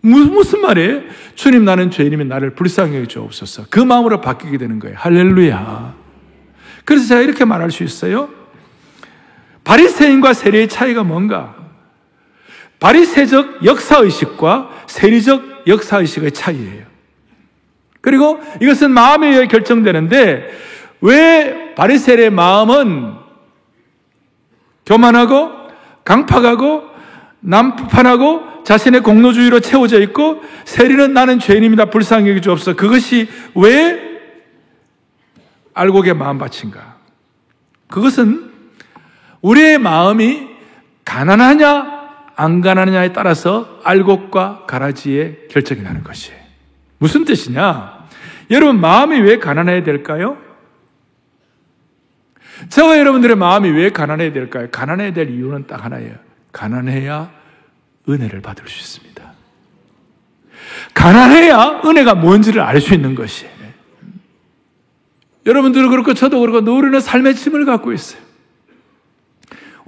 [0.01, 1.01] 무슨 말이에요?
[1.35, 3.65] 주님 나는 죄인이면 나를 불쌍히 여주옵소서.
[3.69, 4.97] 그 마음으로 바뀌게 되는 거예요.
[4.97, 5.93] 할렐루야.
[6.85, 8.29] 그래서 제가 이렇게 말할 수 있어요.
[9.63, 11.55] 바리새인과 세리의 차이가 뭔가?
[12.79, 16.85] 바리새적 역사의식과 세리적 역사의식의 차이예요.
[18.01, 20.49] 그리고 이것은 마음에 의해 결정되는데
[21.01, 23.18] 왜 바리새의 마음은
[24.89, 25.52] 교만하고
[26.04, 26.89] 강팍하고
[27.41, 31.86] 남판하고 자신의 공로주의로 채워져 있고 세리는 나는 죄인입니다.
[31.86, 32.75] 불쌍히 여기 주옵소서.
[32.75, 34.10] 그것이 왜
[35.75, 36.97] 알곡의 마음밭인가?
[37.88, 38.52] 그것은
[39.41, 40.47] 우리의 마음이
[41.06, 41.99] 가난하냐
[42.36, 46.39] 안 가난하냐에 따라서 알곡과 가라지의 결정이 나는 것이에요.
[46.97, 48.08] 무슨 뜻이냐?
[48.52, 50.38] 여러분 마음이 왜 가난해야 될까요?
[52.67, 54.67] 저와 여러분들의 마음이 왜 가난해야 될까요?
[54.71, 56.15] 가난해야 될 이유는 딱 하나예요.
[56.51, 57.31] 가난해야
[58.09, 59.33] 은혜를 받을 수 있습니다.
[60.93, 63.59] 가난해야 은혜가 뭔지를 알 수 있는 것이에요.
[65.45, 68.21] 여러분들은 그렇고 저도 그렇고 누리는 삶의 짐을 갖고 있어요.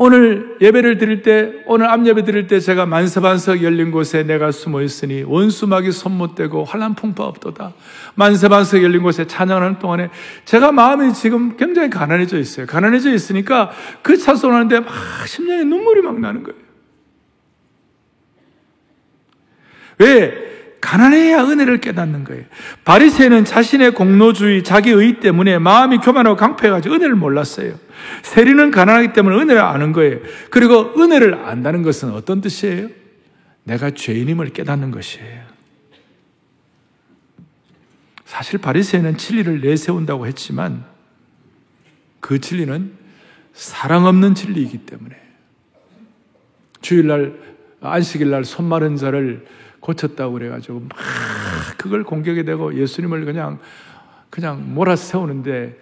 [0.04, 5.22] 오늘 예배를 드릴 때, 오늘 암예배 드릴 때 제가 만세반석 열린 곳에 내가 숨어 있으니
[5.22, 7.74] 원수막이 손못대고 환란 풍파 없도다.
[8.16, 10.10] 만세반석 열린 곳에 찬양하는 동안에
[10.46, 12.66] 제가 마음이 지금 굉장히 가난해져 있어요.
[12.66, 13.70] 가난해져 있으니까
[14.02, 14.92] 그 찬송하는데 막
[15.28, 16.60] 심장에 눈물이 막 나는 거예요.
[20.00, 20.61] 왜?
[20.82, 22.44] 가난해야 은혜를 깨닫는 거예요.
[22.84, 27.80] 바리새는 자신의 공로주의, 자기 의 때문에 마음이 교만하고 강패해가지고 은혜를 몰랐어요.
[28.24, 30.20] 세리는 가난하기 때문에 은혜를 아는 거예요.
[30.50, 32.90] 그리고 은혜를 안다는 것은 어떤 뜻이에요?
[33.64, 35.52] 내가 죄인임을 깨닫는 것이에요.
[38.26, 40.84] 사실 바리새는 진리를 내세운다고 했지만
[42.22, 42.94] 그 진리는
[43.54, 45.16] 사랑 없는 진리이기 때문에
[46.82, 47.38] 주일날
[47.82, 49.46] 안식일날 손 마른 자를
[49.82, 50.90] 고쳤다고 그래가지고 막
[51.78, 53.60] 그걸 공격이 되고 예수님을 그냥
[54.30, 55.78] 그냥 몰아세우는데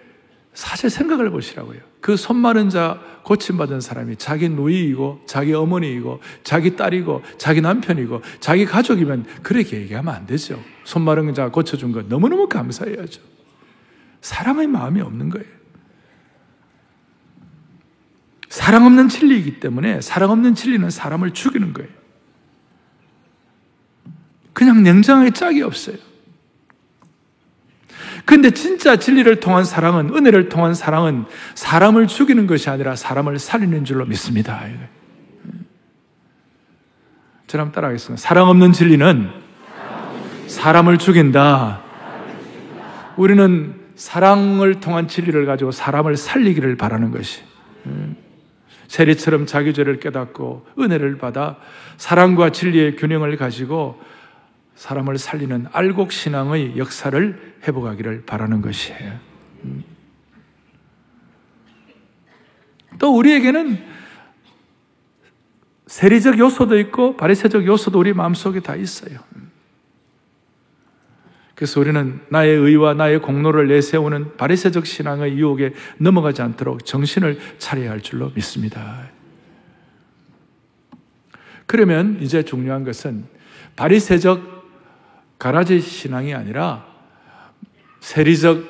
[0.52, 1.78] 사실 생각을 보시라고요.
[2.00, 8.64] 그 손 마른 자 고침받은 사람이 자기 누이이고 자기 어머니이고 자기 딸이고 자기 남편이고 자기
[8.64, 10.60] 가족이면 그렇게 얘기하면 안 되죠.
[10.84, 13.22] 손 마른 자 고쳐준 거 너무너무 감사해야죠.
[14.22, 15.46] 사랑의 마음이 없는 거예요.
[18.48, 21.99] 사랑 없는 진리이기 때문에 사랑 없는 진리는 사람을 죽이는 거예요.
[24.80, 25.96] 그냥 냉정하게 짝이 없어요.
[28.24, 34.04] 근데 진짜 진리를 통한 사랑은, 은혜를 통한 사랑은 사람을 죽이는 것이 아니라 사람을 살리는 줄로
[34.06, 34.62] 믿습니다.
[37.46, 38.20] 저랑 따라하겠습니다.
[38.20, 39.30] 사랑 없는 진리는
[40.46, 41.82] 사람을 죽인다.
[43.16, 47.42] 우리는 사랑을 통한 진리를 가지고 사람을 살리기를 바라는 것이.
[48.88, 51.56] 세리처럼 자기 죄를 깨닫고 은혜를 받아
[51.96, 54.00] 사랑과 진리의 균형을 가지고
[54.80, 59.20] 사람을 살리는 알곡 신앙의 역사를 회복하기를 바라는 것이에요.
[59.64, 59.84] 음.
[62.98, 63.78] 또 우리에게는
[65.86, 69.18] 세리적 요소도 있고 바리새적 요소도 우리 마음속에 다 있어요.
[71.54, 78.00] 그래서 우리는 나의 의와 나의 공로를 내세우는 바리새적 신앙의 유혹에 넘어가지 않도록 정신을 차려야 할
[78.00, 79.10] 줄로 믿습니다.
[81.66, 83.26] 그러면 이제 중요한 것은
[83.76, 84.59] 바리새적
[85.40, 86.84] 가라지 신앙이 아니라
[88.00, 88.62] 세리적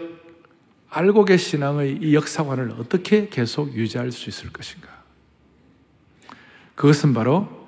[0.88, 4.88] 알곡의 신앙의 이 역사관을 어떻게 계속 유지할 수 있을 것인가?
[6.76, 7.66] 그것은 바로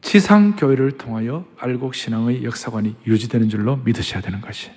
[0.00, 4.72] 지상교회를 통하여 알곡 신앙의 역사관이 유지되는 줄로 믿으셔야 되는 것이.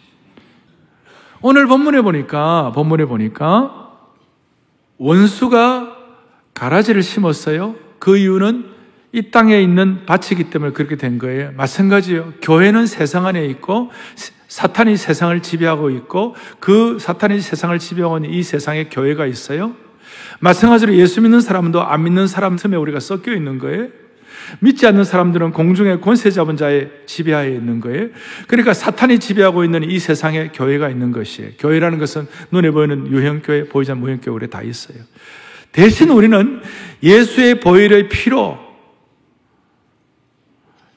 [1.42, 3.98] 오늘 본문에 보니까, 본문에 보니까
[5.00, 5.98] 원수가
[6.54, 7.76] 가라지를 심었어요.
[7.98, 8.75] 그 이유는
[9.16, 11.52] 이 땅에 있는 밭이기 때문에 그렇게 된 거예요.
[11.56, 12.34] 마찬가지요.
[12.42, 13.90] 교회는 세상 안에 있고
[14.50, 19.74] 사탄이 세상을 지배하고 있고 그 사탄이 세상을 지배하고 있는 이 세상에 교회가 있어요.
[20.42, 23.88] 마찬가지로 예수 믿는 사람도 안 믿는 사람 틈에 우리가 섞여 있는 거예요.
[24.60, 28.10] 믿지 않는 사람들은 공중의 권세 잡은 자의 지배하에 있는 거예요.
[28.50, 31.52] 그러니까 사탄이 지배하고 있는 이 세상에 교회가 있는 것이에요.
[31.58, 34.98] 교회라는 것은 눈에 보이는 유형교회, 보이지 무형교회 우리 다 있어요.
[35.72, 36.62] 대신 우리는
[37.02, 38.65] 예수의 보혈의 피로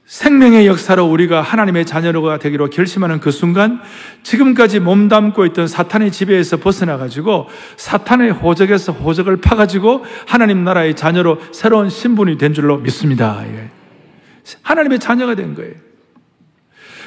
[0.09, 3.83] 생명의 역사로 우리가 하나님의 자녀가 되기로 결심하는 그 순간
[4.23, 12.39] 지금까지 몸담고 있던 사탄의 지배에서 벗어나가지고 사탄의 호적에서 호적을 파가지고 하나님 나라의 자녀로 새로운 신분이
[12.39, 13.45] 된 줄로 믿습니다.
[13.49, 13.69] 예.
[14.63, 15.75] 하나님의 자녀가 된 거예요.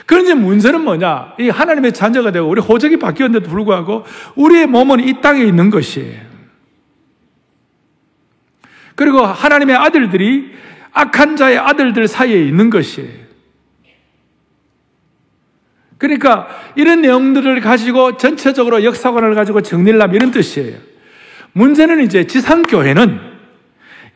[0.06, 1.34] 그런데 문제는 뭐냐?
[1.40, 6.22] 이 하나님의 자녀가 되고 우리 호적이 바뀌었는데도 불구하고 우리의 몸은 이 땅에 있는 것이에요.
[8.94, 10.52] 그리고 하나님의 아들들이
[10.94, 13.22] 악한 자의 아들들 사이에 있는 것이에요.
[15.98, 20.78] 그러니까 이런 내용들을 가지고 전체적으로 역사관을 가지고 정리를 하면 이런 뜻이에요.
[21.54, 23.20] 문제는 이제 지상교회는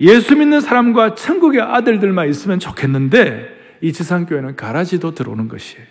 [0.02, 5.86] 예수 믿는 사람과 천국의 아들들만 있으면 좋겠는데 이 지상교회는 가라지도 들어오는 것이에요.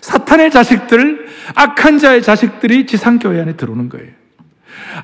[0.00, 4.12] 사탄의 자식들, 악한 자의 자식들이 지상교회 안에 들어오는 거예요.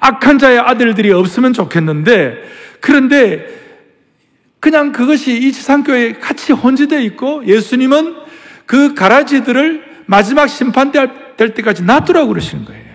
[0.01, 2.37] 악한 자의 아들들이 없으면 좋겠는데,
[2.81, 3.47] 그런데
[4.59, 8.15] 그냥 그것이 이 지상교회에 같이 혼재되어 있고 예수님은
[8.67, 12.91] 그 가라지들을 마지막 심판 될 때까지 놔두라고 그러시는 거예요.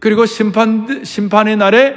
[0.00, 1.94] 그리고 심판, 심판의 날에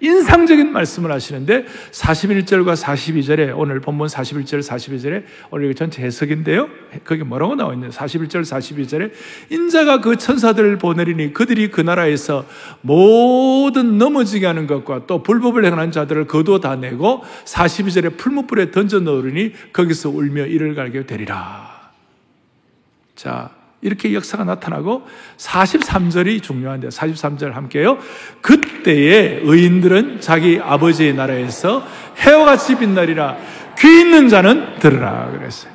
[0.00, 6.68] 인상적인 말씀을 하시는데 41절과 42절에 오늘 본문 41절 42절에 오늘 전체 해석인데요.
[7.04, 7.90] 거기 뭐라고 나와 있나요?
[7.90, 9.12] 41절 42절에
[9.50, 12.46] 인자가 그 천사들을 보내리니 그들이 그 나라에서
[12.80, 19.52] 모든 넘어지게 하는 것과 또 불법을 행하는 자들을 거두어 다 내고 42절에 풀무불에 던져 넣으니
[19.72, 21.78] 거기서 울며 이를 갈게 되리라.
[23.16, 27.98] 자, 이렇게 역사가 나타나고 43절이 중요한데 43절 함께요.
[28.40, 31.86] 그때에 의인들은 자기 아버지의 나라에서
[32.16, 33.36] 해와 같이 빛나리라.
[33.78, 35.72] 귀 있는 자는 들으라 그랬어요.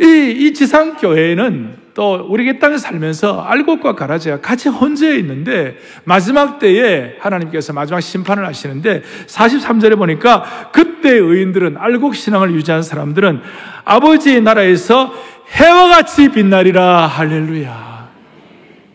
[0.00, 7.74] 이, 이 지상교회는 또 우리 땅에 살면서 알곡과 가라지가 같이 혼재해 있는데 마지막 때에 하나님께서
[7.74, 13.42] 마지막 심판을 하시는데 43절에 보니까 그때 의인들은 알곡 신앙을 유지한 사람들은
[13.84, 15.12] 아버지의 나라에서
[15.52, 18.10] 해와 같이 빛나리라 할렐루야.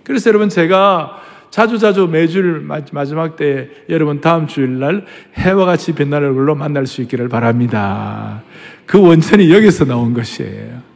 [0.04, 6.56] 그래서 여러분 제가 자주 자주 매주 마지막 때 여러분 다음 주일날 해와 같이 빛날 얼굴로
[6.56, 8.44] 만날 수 있기를 바랍니다.
[8.86, 10.96] 그 원천이 여기서 나온 것이에요.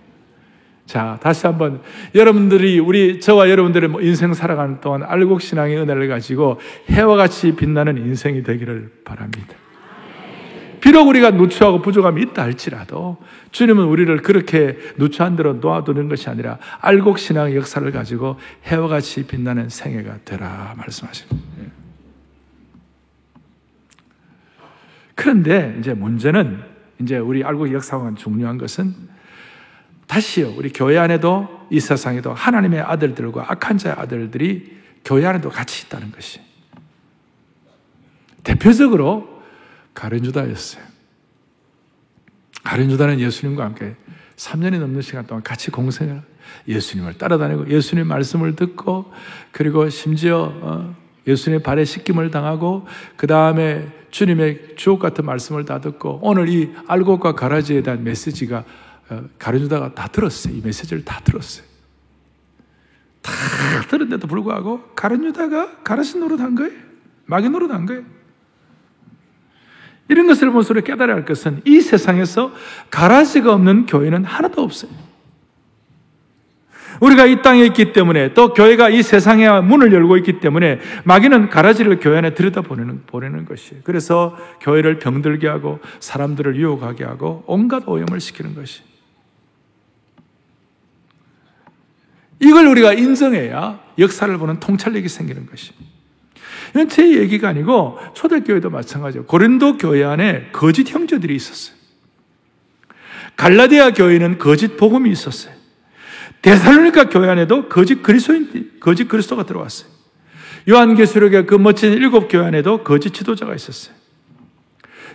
[0.86, 1.82] 자, 다시 한번
[2.16, 8.42] 여러분들이 우리 저와 여러분들의 인생 살아가는 동안 알곡 신앙의 은혜를 가지고 해와 같이 빛나는 인생이
[8.42, 9.54] 되기를 바랍니다.
[10.82, 13.18] 비록 우리가 누추하고 부족함이 있다 할지라도
[13.52, 19.70] 주님은 우리를 그렇게 누추한 대로 놓아두는 것이 아니라 알곡 신앙의 역사를 가지고 해와 같이 빛나는
[19.70, 21.38] 생애가 되라 말씀하십니다.
[21.62, 21.68] 예.
[25.16, 26.62] 그런데 이제 문제는
[27.02, 28.94] 이제 우리 알곡 역사가 중요한 것은
[30.08, 36.12] 다시요 우리 교회 안에도 이 세상에도 하나님의 아들들과 악한 자의 아들들이 교회 안에도 같이 있다는
[36.12, 36.40] 것이
[38.44, 39.29] 대표적으로
[40.00, 40.84] 가룟유다였어요.
[42.64, 43.96] 가룟유다는 예수님과 함께
[44.38, 46.22] 3년이 넘는 시간 동안 같이 공생을
[46.68, 49.12] 예수님을 따라다니고 예수님 말씀을 듣고
[49.52, 50.96] 그리고 심지어 어,
[51.28, 57.34] 예수님의 발에 씻김을 당하고 그 다음에 주님의 주옥 같은 말씀을 다 듣고 오늘 이 알곡과
[57.34, 58.64] 가라지에 대한 메시지가
[59.10, 60.56] 어, 가룟유다가 다 들었어요.
[60.56, 61.68] 이 메시지를 다 들었어요.
[63.22, 63.32] 다
[63.90, 66.72] 들었는데도 불구하고 가룟유다가 가라시 노릇한 거예요.
[67.26, 68.19] 마귀 노릇한 거예요.
[70.10, 72.52] 이런 것을 보면서 우리 깨달아야 할 것은 이 세상에서
[72.90, 74.92] 가라지가 없는 교회는 하나도 없어요.
[77.00, 82.00] 우리가 이 땅에 있기 때문에 또 교회가 이 세상에 문을 열고 있기 때문에 마귀는 가라지를
[82.00, 83.82] 교회 안에 들여다 보내는, 것이에요.
[83.86, 88.82] 그래서 교회를 병들게 하고 사람들을 유혹하게 하고 온갖 오염을 시키는 것이.
[92.42, 95.99] 이걸 우리가 인정해야 역사를 보는 통찰력이 생기는 것입니다.
[96.70, 99.26] 이건 제 얘기가 아니고 초대교회도 마찬가지예요.
[99.26, 101.76] 고린도 교회 안에 거짓 형제들이 있었어요.
[103.36, 105.54] 갈라디아 교회는 거짓 복음이 있었어요.
[106.42, 109.90] 데살로니가 교회 안에도 거짓 그리스도인, 거짓 그리스도가 들어왔어요.
[110.70, 113.99] 요한계시록의 그 멋진 일곱 교회 안에도 거짓 지도자가 있었어요.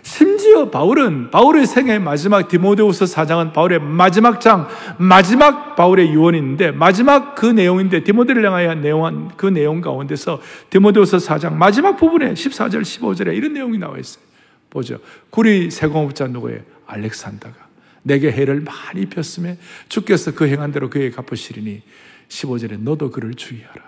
[0.05, 4.67] 심지어 바울은 바울의 생애 마지막 디모데후서 4장은 바울의 마지막 장
[4.99, 10.39] 마지막 바울의 유언인데 마지막 그 내용인데 디모데를 향하여 내용한 그 내용 가운데서
[10.69, 14.23] 디모데후서 4장 마지막 부분에 14절 15절에 이런 내용이 나와 있어요.
[14.69, 14.99] 보죠.
[15.31, 16.59] 구리 세공업자 누구예요?
[16.85, 17.55] 알렉산더가
[18.03, 19.57] 내게 해를 많이 입혔음에
[19.89, 21.81] 주께서 그 행한 대로 그에게 갚으시리니
[22.29, 23.81] 15절에 너도 그를 주의하라.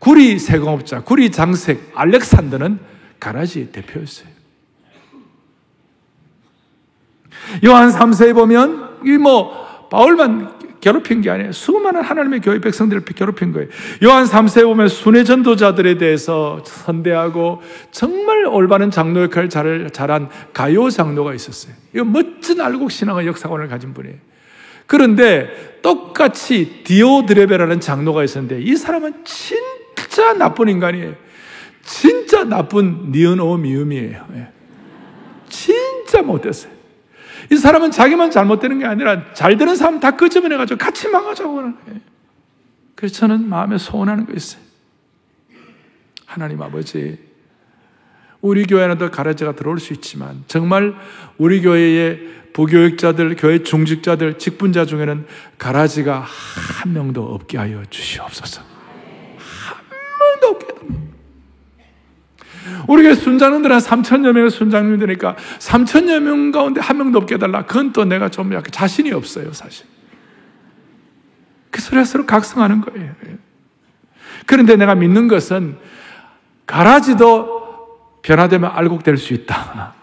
[0.00, 2.80] 구리 세공업자, 구리 장색 알렉산더는
[3.20, 4.31] 가라지 대표였어요.
[7.64, 11.52] 요한 3세에 보면 이 뭐 바울만 괴롭힌 게 아니에요.
[11.52, 13.68] 수많은 하나님의 교회 백성들을 괴롭힌 거예요.
[14.02, 21.34] 요한 3세에 보면 순회 전도자들에 대해서 선대하고 정말 올바른 장로 역할을 잘, 잘한 가요 장로가
[21.34, 21.74] 있었어요.
[21.94, 24.16] 이 멋진 알곡 신앙의 역사관을 가진 분이에요.
[24.86, 31.14] 그런데 똑같이 디오드레베라는 장로가 있었는데 이 사람은 진짜 나쁜 인간이에요.
[31.84, 34.26] 진짜 나쁜 니은오 미음이에요.
[34.34, 34.48] 예.
[35.48, 36.71] 진짜 못됐어요.
[37.52, 42.00] 이 사람은 자기만 잘못되는 게 아니라 잘 되는 사람 다 끄집어내가지고 같이 망하자고 하는 거예요.
[42.94, 44.62] 그래서 저는 마음에 소원하는 거 있어요.
[46.24, 47.18] 하나님 아버지,
[48.40, 50.94] 우리 교회는 더 가라지가 들어올 수 있지만 정말
[51.36, 52.20] 우리 교회의
[52.54, 55.26] 부교육자들, 교회 중직자들, 직분자 중에는
[55.58, 58.62] 가라지가 한 명도 없게 하여 주시옵소서.
[58.62, 59.76] 한
[60.40, 60.72] 명도 없게
[62.92, 67.64] 우리 가 순장님들 한 3천여 명의 순장님들이니까 3천여 명 가운데 한 명도 없게 해달라.
[67.64, 69.86] 그건 또 내가 좀 약간 자신이 없어요, 사실.
[71.70, 73.12] 그래서 서로 각성하는 거예요.
[74.44, 75.76] 그런데 내가 믿는 것은
[76.66, 77.62] 가라지도
[78.20, 79.94] 변화되면 알곡될 수 있다.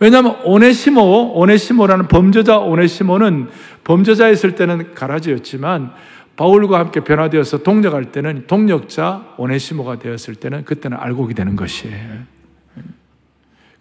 [0.00, 3.50] 왜냐하면 오네시모, 오네시모라는 범죄자 오네시모는
[3.84, 5.92] 범죄자였을 때는 가라지였지만
[6.34, 12.31] 바울과 함께 변화되어서 동력할 때는 동력자 오네시모가 되었을 때는 그때는 알곡이 되는 것이에요.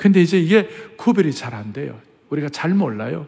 [0.02, 2.00] 근데 이제 이게 구별이 잘 안 돼요.
[2.30, 3.28] 우리가 잘 몰라요.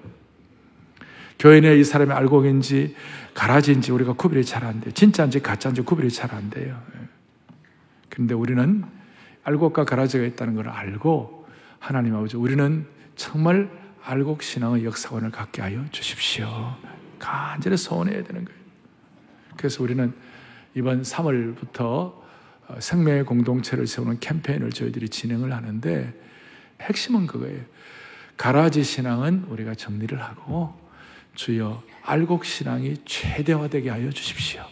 [1.38, 2.96] 교회 내이 사람이 알곡인지
[3.36, 4.92] 가라지인지 우리가 구별이 잘 안 돼요.
[4.92, 6.82] 진짜인지 가짜인지 구별이 잘 안 돼요.
[8.10, 8.84] 그런데 우리는
[9.44, 11.46] 알곡과 가라지가 있다는 걸 알고
[11.78, 13.70] 하나님 아버지 우리는 정말
[14.04, 16.48] 알곡 신앙의 역사관을 갖게 하여 주십시오.
[17.20, 18.60] 간절히 소원해야 되는 거예요.
[19.58, 20.12] 그래서 우리는
[20.74, 22.24] 이번 3월부터
[22.68, 26.23] 어, 생명의 공동체를 세우는 캠페인을 저희들이 진행을 하는데
[26.84, 27.62] 핵심은 그거예요.
[28.38, 30.74] 가라지 신앙은 우리가 정리를 하고
[31.36, 34.64] 주여 알곡 신앙이 최대화되게 하여 주십시오.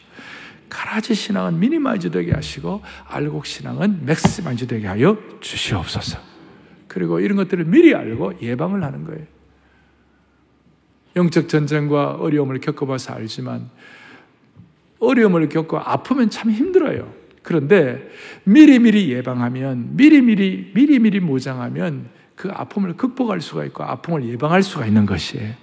[0.70, 6.20] 가라지 신앙은 minimize 되게 하시고 알곡 신앙은 maximize 되게 하여 주시옵소서.
[6.88, 9.26] 그리고 이런 것들을 미리 알고 예방을 하는 거예요.
[11.16, 13.70] 영적 전쟁과 어려움을 겪어봐서 알지만
[15.00, 17.21] 어려움을 겪고 아프면 참 힘들어요.
[17.44, 18.10] 그런데
[18.44, 25.54] 미리미리 예방하면, 미리미리, 미리미리 무장하면 그 아픔을 극복할 수가 있고 아픔을 예방할 수가 있는 것이에요.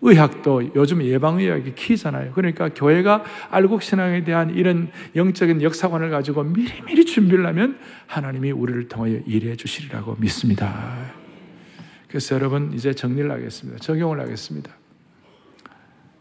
[0.00, 2.32] 의학도 요즘 예방의학이 키잖아요.
[2.32, 9.56] 그러니까 교회가 알곡신앙에 대한 이런 영적인 역사관을 가지고 미리미리 준비를 하면 하나님이 우리를 통하여 일해
[9.56, 11.12] 주시리라고 믿습니다.
[12.06, 13.78] 그래서 여러분 이제 정리를 하겠습니다.
[13.80, 14.70] 적용을 하겠습니다.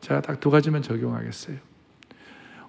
[0.02, 1.58] 제가 딱 두 가지만 적용하겠어요.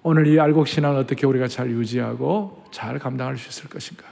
[0.03, 4.05] 오늘 이 알곡 신앙을 어떻게 우리가 잘 유지하고 잘 감당할 수 있을 것인가?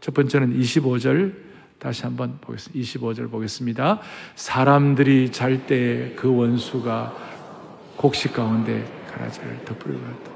[0.00, 1.34] 첫 번째는 25절
[1.78, 2.80] 다시 한번 보겠습니다.
[2.80, 4.00] 25절 보겠습니다.
[4.36, 7.14] 사람들이 잘 때 그 원수가
[7.96, 10.30] 곡식 가운데 가라지를 덮으려 다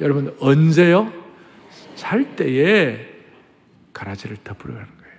[0.00, 1.12] 여러분 언제요?
[1.94, 3.06] 잘 때에
[3.92, 5.14] 가라지를 덮으려 하는 거예요.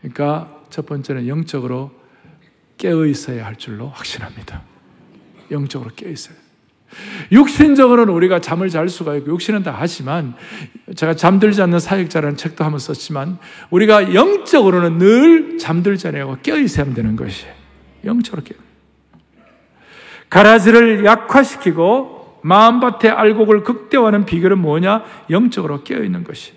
[0.00, 1.92] 그러니까 첫 번째는 영적으로
[2.76, 4.62] 깨어 있어야 할 줄로 확신합니다.
[5.50, 6.41] 영적으로 깨어 있어요.
[7.30, 10.34] 육신적으로는 우리가 잠을 잘 수가 있고 육신은 다 하지만
[10.94, 13.38] 제가 잠들지 않는 사역자라는 책도 한번 썼지만
[13.70, 17.52] 우리가 영적으로는 늘 잠들지 않고 깨어 있어야 되는 것이에요.
[18.04, 18.58] 영적으로 깨어.
[20.28, 25.04] 가라지를 약화시키고 마음밭에 알곡을 극대화하는 비결은 뭐냐?
[25.30, 26.52] 영적으로 깨어 있는 것이.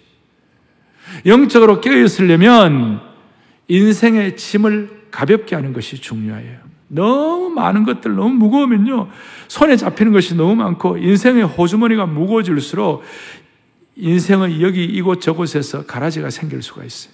[1.26, 3.02] 영적으로 깨어 있으려면
[3.67, 6.58] 인생의 짐을 가볍게 하는 것이 중요해요.
[6.88, 9.10] 너무 많은 것들 너무 무거우면요.
[9.48, 13.04] 손에 잡히는 것이 너무 많고 인생의 호주머니가 무거워질수록
[13.95, 17.13] 인생은 여기 이곳 저곳에서 가라지가 생길 수가 있어요.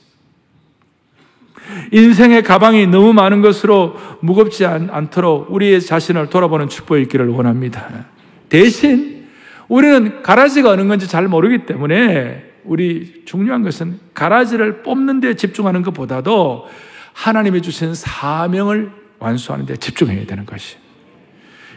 [1.92, 8.08] 인생의 가방이 너무 많은 것으로 무겁지 않, 도록 우리의 자신을 돌아보는 축복이 있기를 원합니다.
[8.50, 9.28] 대신
[9.68, 16.68] 우리는 가라지가 어느 건지 잘 모르기 때문에 우리 중요한 것은 가라지를 뽑는 데 집중하는 것보다도
[17.14, 20.78] 하나님이 주신 사명을 완수하는 데 집중해야 되는 것이.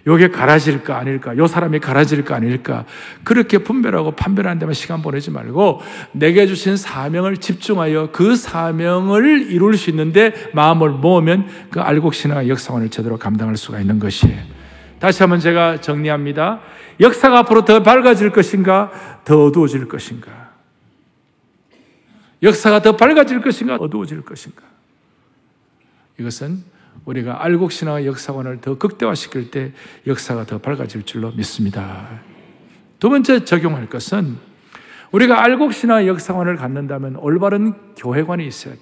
[0.06, 2.84] 요게 갈아질까 아닐까, 요 사람이 갈아질까 아닐까,
[3.22, 5.80] 그렇게 분별하고 판별하는 데만 시간 보내지 말고,
[6.12, 13.16] 내게 주신 사명을 집중하여 그 사명을 이룰 수 있는데 마음을 모으면 그 알곡신앙의 역사관을 제대로
[13.16, 14.42] 감당할 수가 있는 것이에요.
[14.98, 16.60] 다시 한번 제가 정리합니다.
[17.00, 18.90] 역사가 앞으로 더 밝아질 것인가,
[19.24, 20.50] 더 어두워질 것인가.
[22.42, 24.62] 역사가 더 밝아질 것인가, 어두워질 것인가.
[26.20, 26.73] 이것은
[27.04, 29.72] 우리가 알곡신앙의 역사관을 더 극대화시킬 때
[30.06, 32.08] 역사가 더 밝아질 줄로 믿습니다.
[32.98, 34.36] 두 번째 적용할 것은
[35.12, 38.80] 우리가 알곡신앙의 역사관을 갖는다면 올바른 교회관이 있어야 돼.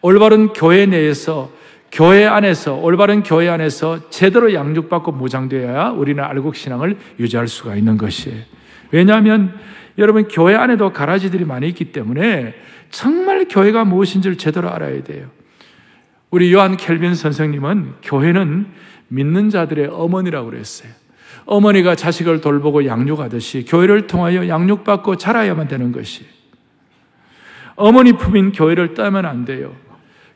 [0.00, 1.50] 올바른 교회 내에서
[1.90, 8.42] 교회 안에서 올바른 교회 안에서 제대로 양육받고 무장되어야 우리는 알곡 신앙을 유지할 수가 있는 것이에요.
[8.90, 9.54] 왜냐하면
[9.98, 12.54] 여러분 교회 안에도 가라지들이 많이 있기 때문에
[12.90, 15.28] 정말 교회가 무엇인지를 제대로 알아야 돼요.
[16.32, 18.66] 우리 요한 켈빈 선생님은 교회는
[19.08, 20.90] 믿는 자들의 어머니라고 그랬어요.
[21.44, 26.24] 어머니가 자식을 돌보고 양육하듯이 교회를 통하여 양육받고 자라야만 되는 것이.
[27.76, 29.74] 어머니 품인 교회를 따면 안 돼요.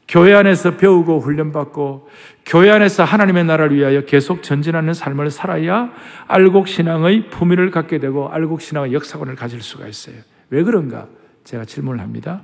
[0.06, 2.10] 교회 안에서 배우고 훈련받고
[2.44, 5.90] 교회 안에서 하나님의 나라를 위하여 계속 전진하는 삶을 살아야
[6.26, 10.16] 알곡 신앙의 품위를 갖게 되고 알곡 신앙의 역사관을 가질 수가 있어요.
[10.50, 11.06] 왜 그런가?
[11.44, 12.42] 제가 질문을 합니다.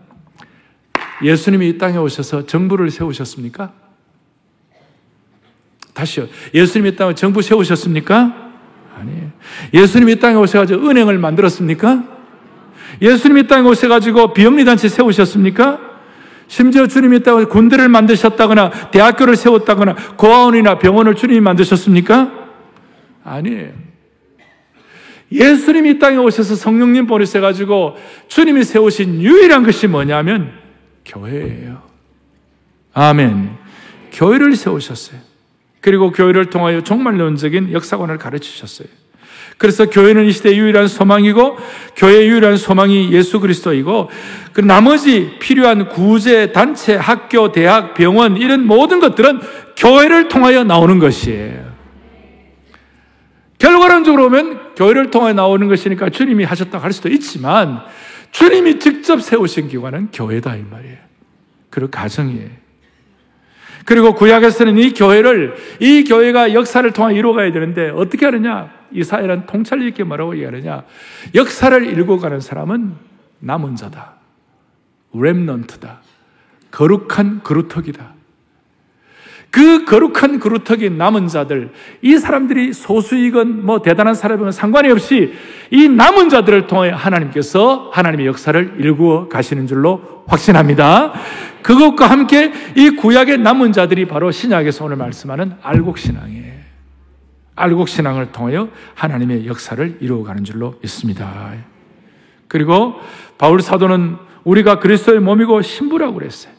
[1.22, 3.72] 예수님이 이 땅에 오셔서 정부를 세우셨습니까?
[5.94, 6.26] 다시요.
[6.54, 8.50] 예수님이 이 땅에 정부 세우셨습니까?
[8.98, 9.30] 아니에요.
[9.74, 12.04] 예수님이 이 땅에 오셔가지고 은행을 만들었습니까?
[13.00, 15.80] 예수님이 이 땅에 오셔가지고 비영리단체 세우셨습니까?
[16.48, 22.30] 심지어 주님이 이 땅에 군대를 만드셨다거나 대학교를 세웠다거나 고아원이나 병원을 주님이 만드셨습니까?
[23.24, 23.70] 아니에요.
[25.30, 27.96] 예수님이 이 땅에 오셔서 성령님 보내셔가지고
[28.28, 30.61] 주님이 세우신 유일한 것이 뭐냐면
[31.04, 31.82] 교회예요.
[32.94, 33.56] 아멘.
[34.12, 35.20] 교회를 세우셨어요.
[35.80, 38.88] 그리고 교회를 통하여 종말론적인 역사관을 가르치셨어요.
[39.58, 41.56] 그래서 교회는 이 시대의 유일한 소망이고
[41.96, 44.10] 교회의 유일한 소망이 예수 그리스도이고
[44.52, 49.40] 그 나머지 필요한 구제, 단체, 학교, 대학, 병원 이런 모든 것들은
[49.76, 51.72] 교회를 통하여 나오는 것이에요.
[53.58, 57.82] 결과론적으로 보면 교회를 통해 나오는 것이니까 주님이 하셨다고 할 수도 있지만
[58.32, 60.96] 주님이 직접 세우신 기관은 교회다 이 말이에요.
[61.70, 62.50] 그리고 가정이에요.
[63.84, 68.70] 그리고 구약에서는 이 교회를 이 교회가 역사를 통해 이루어가야 되는데 어떻게 하느냐?
[68.92, 70.84] 이사야는 통찰 있게 뭐라고 얘기하느냐?
[71.34, 72.94] 역사를 일궈가는 사람은
[73.40, 74.14] 남은 자다.
[75.14, 76.00] 렘넌트다.
[76.70, 78.11] 거룩한 그루터기다.
[79.52, 85.34] 그 거룩한 그루터기 남은 자들, 이 사람들이 소수이건 뭐 대단한 사람이건 상관이 없이
[85.70, 91.12] 이 남은 자들을 통해 하나님께서 하나님의 역사를 일구어 가시는 줄로 확신합니다.
[91.62, 96.52] 그것과 함께 이 구약의 남은 자들이 바로 신약에서 오늘 말씀하는 알곡신앙이에요.
[97.54, 101.52] 알곡신앙을 통하여 하나님의 역사를 이루어가는 줄로 믿습니다.
[102.48, 102.94] 그리고
[103.36, 106.54] 바울 사도는 우리가 그리스도의 몸이고 신부라고 그랬어요.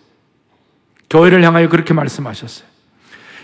[1.09, 2.72] 교회를 향하여 그렇게 말씀하셨어요.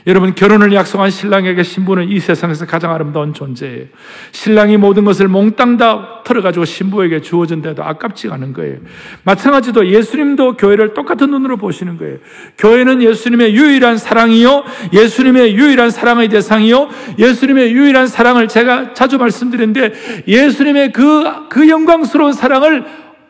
[0.08, 3.86] 여러분 결혼을 약속한 신랑에게 신부는 이 세상에서 가장 아름다운 존재예요.
[4.32, 8.78] 신랑이 모든 것을 몽땅 다 털어가지고 신부에게 주어진 데도 아깝지 않은 거예요.
[9.24, 12.18] 마찬가지로 예수님도 교회를 똑같은 눈으로 보시는 거예요.
[12.58, 20.92] 교회는 예수님의 유일한 사랑이요, 예수님의 유일한 사랑의 대상이요, 예수님의 유일한 사랑을 제가 자주 말씀드리는데 예수님의
[20.94, 22.86] 그, 그 영광스러운 사랑을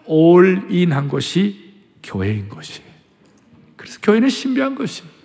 [0.05, 1.70] 올인한 것이
[2.03, 2.89] 교회인 것이에요.
[3.76, 5.18] 그래서 교회는 신비한 것이에요.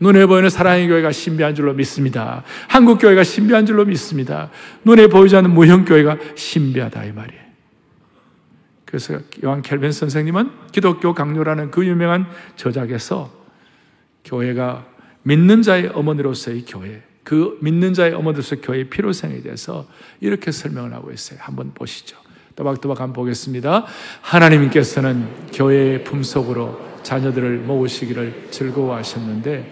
[0.00, 2.42] 눈에 보이는 사랑의 교회가 신비한 줄로 믿습니다.
[2.68, 4.50] 한국 교회가 신비한 줄로 믿습니다.
[4.84, 7.40] 눈에 보이지 않는 무형 교회가 신비하다 이 말이에요.
[8.84, 12.26] 그래서 요한 켈빈 선생님은 기독교 강요라는 그 유명한
[12.56, 13.32] 저작에서
[14.24, 14.86] 교회가
[15.22, 19.86] 믿는 자의 어머니로서의 교회, 그 믿는 자의 어머니로서 교회의 필요성에 대해서
[20.20, 21.38] 이렇게 설명을 하고 있어요.
[21.40, 22.16] 한번 보시죠.
[22.56, 23.86] 또박또박 한번 보겠습니다.
[24.22, 29.64] 하나님께서는 교회의 품속으로 자녀들을 모으시기를 즐거워하셨는데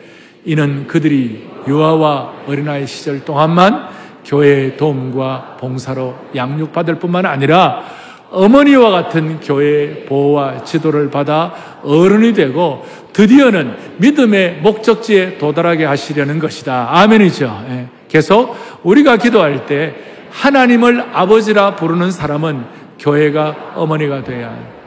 [0.44, 3.88] 이는 그들이 유아와 어린아이 시절 동안만
[4.24, 7.82] 교회의 도움과 봉사로 양육받을 뿐만 아니라
[8.30, 16.88] 어머니와 같은 교회의 보호와 지도를 받아 어른이 되고 드디어는 믿음의 목적지에 도달하게 하시려는 것이다.
[16.90, 17.64] 아멘이죠.
[17.70, 17.88] 예.
[18.08, 19.94] 계속 우리가 기도할 때
[20.30, 22.64] 하나님을 아버지라 부르는 사람은
[22.98, 24.77] 교회가 어머니가 돼야.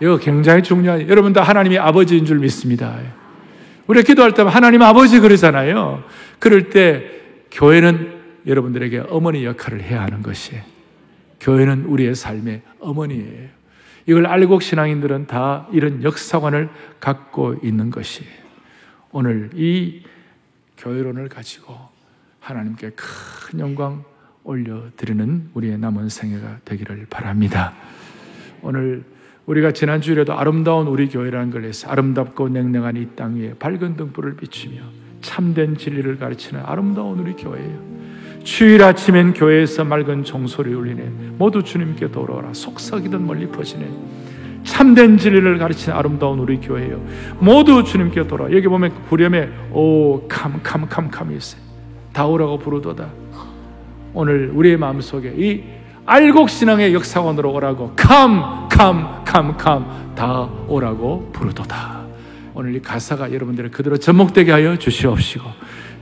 [0.00, 2.98] 이거 굉장히 중요한, 여러분 다 하나님이 아버지인 줄 믿습니다.
[3.86, 6.04] 우리가 기도할 때 하나님 아버지 그러잖아요.
[6.38, 7.04] 그럴 때
[7.50, 10.62] 교회는 여러분들에게 어머니 역할을 해야 하는 것이에요.
[11.40, 13.48] 교회는 우리의 삶의 어머니예요.
[14.06, 16.68] 이걸 알곡 신앙인들은 다 이런 역사관을
[17.00, 18.30] 갖고 있는 것이에요.
[19.12, 20.02] 오늘 이
[20.78, 21.76] 교회론을 가지고
[22.40, 24.04] 하나님께 큰 영광
[24.44, 27.74] 올려드리는 우리의 남은 생애가 되기를 바랍니다.
[28.62, 29.04] 오늘
[29.50, 34.76] 우리가 지난주에도 아름다운 우리 교회라는 걸 해서 아름답고 냉랭한 이 땅 위에 밝은 등불을 비추며
[35.22, 37.90] 참된 진리를 가르치는 아름다운 우리 교회예요.
[38.44, 41.02] 주일 아침엔 교회에서 맑은 종소리 울리네.
[41.36, 42.54] 모두 주님께 돌아오라.
[42.54, 43.90] 속삭이던 멀리 퍼지네.
[44.62, 47.04] 참된 진리를 가르치는 아름다운 우리 교회예요.
[47.40, 48.44] 모두 주님께 돌아.
[48.52, 51.60] 여기 보면 부렴에 오 캄캄캄캄이 있어요.
[52.12, 53.08] 다 오라고 부르도다.
[54.14, 55.79] 오늘 우리의 마음속에 이
[56.10, 59.54] 알곡 신앙의 역사원으로 오라고 캄캄캄캄
[60.16, 62.04] 다 오라고 부르도다.
[62.52, 65.44] 오늘 이 가사가 여러분들의 그대로 접목되게 하여 주시옵시고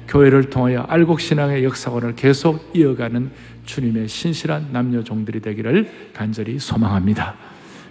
[0.09, 3.31] 교회를 통하여 알곡 신앙의 역사원을 계속 이어가는
[3.67, 7.35] 주님의 신실한 남녀 종들이 되기를 간절히 소망합니다.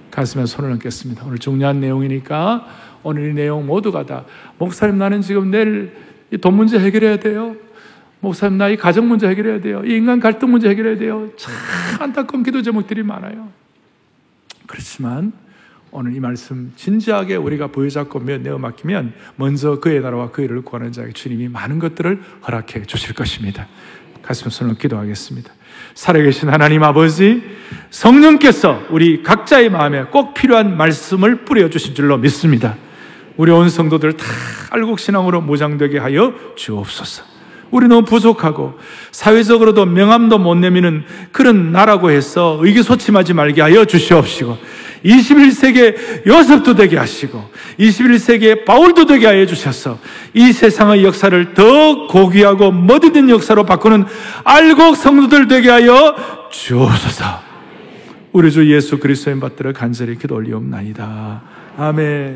[0.09, 1.23] 가슴에 손을 얹겠습니다.
[1.23, 2.65] 오늘 중요한 내용이니까
[3.03, 4.25] 오늘 이 내용 모두가 다
[4.57, 5.93] 목사님 나는 지금 내일
[6.41, 7.55] 돈 문제 해결해야 돼요.
[8.19, 9.83] 목사님 나 이 가정 문제 해결해야 돼요.
[9.85, 11.29] 이 인간 갈등 문제 해결해야 돼요.
[11.37, 11.53] 참
[11.99, 13.49] 안타까운 기도 제목들이 많아요.
[14.65, 15.31] 그렇지만
[15.91, 21.13] 오늘 이 말씀 진지하게 우리가 부여잡고 내어 맡기면 먼저 그의 나라와 그 일을 구하는 자에게
[21.13, 23.67] 주님이 많은 것들을 허락해 주실 것입니다.
[24.21, 25.53] 가슴 손을 기도하겠습니다.
[25.93, 27.41] 살아계신 하나님 아버지,
[27.89, 32.75] 성령께서 우리 각자의 마음에 꼭 필요한 말씀을 뿌려주신 줄로 믿습니다.
[33.37, 34.25] 우리 온 성도들 다
[34.71, 37.36] 알곡신앙으로 무장되게 하여 주옵소서.
[37.71, 38.77] 우리 너무 부족하고
[39.11, 44.57] 사회적으로도 명함도 못 내미는 그런 나라고 해서 의기소침하지 말게 하여 주시옵시고
[45.05, 47.43] 21세기에 요셉도 되게 하시고
[47.79, 49.99] 21세기에 바울도 되게 하여 주셔서
[50.33, 54.05] 이 세상의 역사를 더 고귀하고 멋있는 역사로 바꾸는
[54.43, 56.15] 알곡 성도들 되게 하여
[56.51, 57.47] 주옵소서.
[58.33, 61.41] 우리 주 예수 그리스도의 받들어 간절히 기도 올리옵나이다.
[61.77, 62.35] 아멘.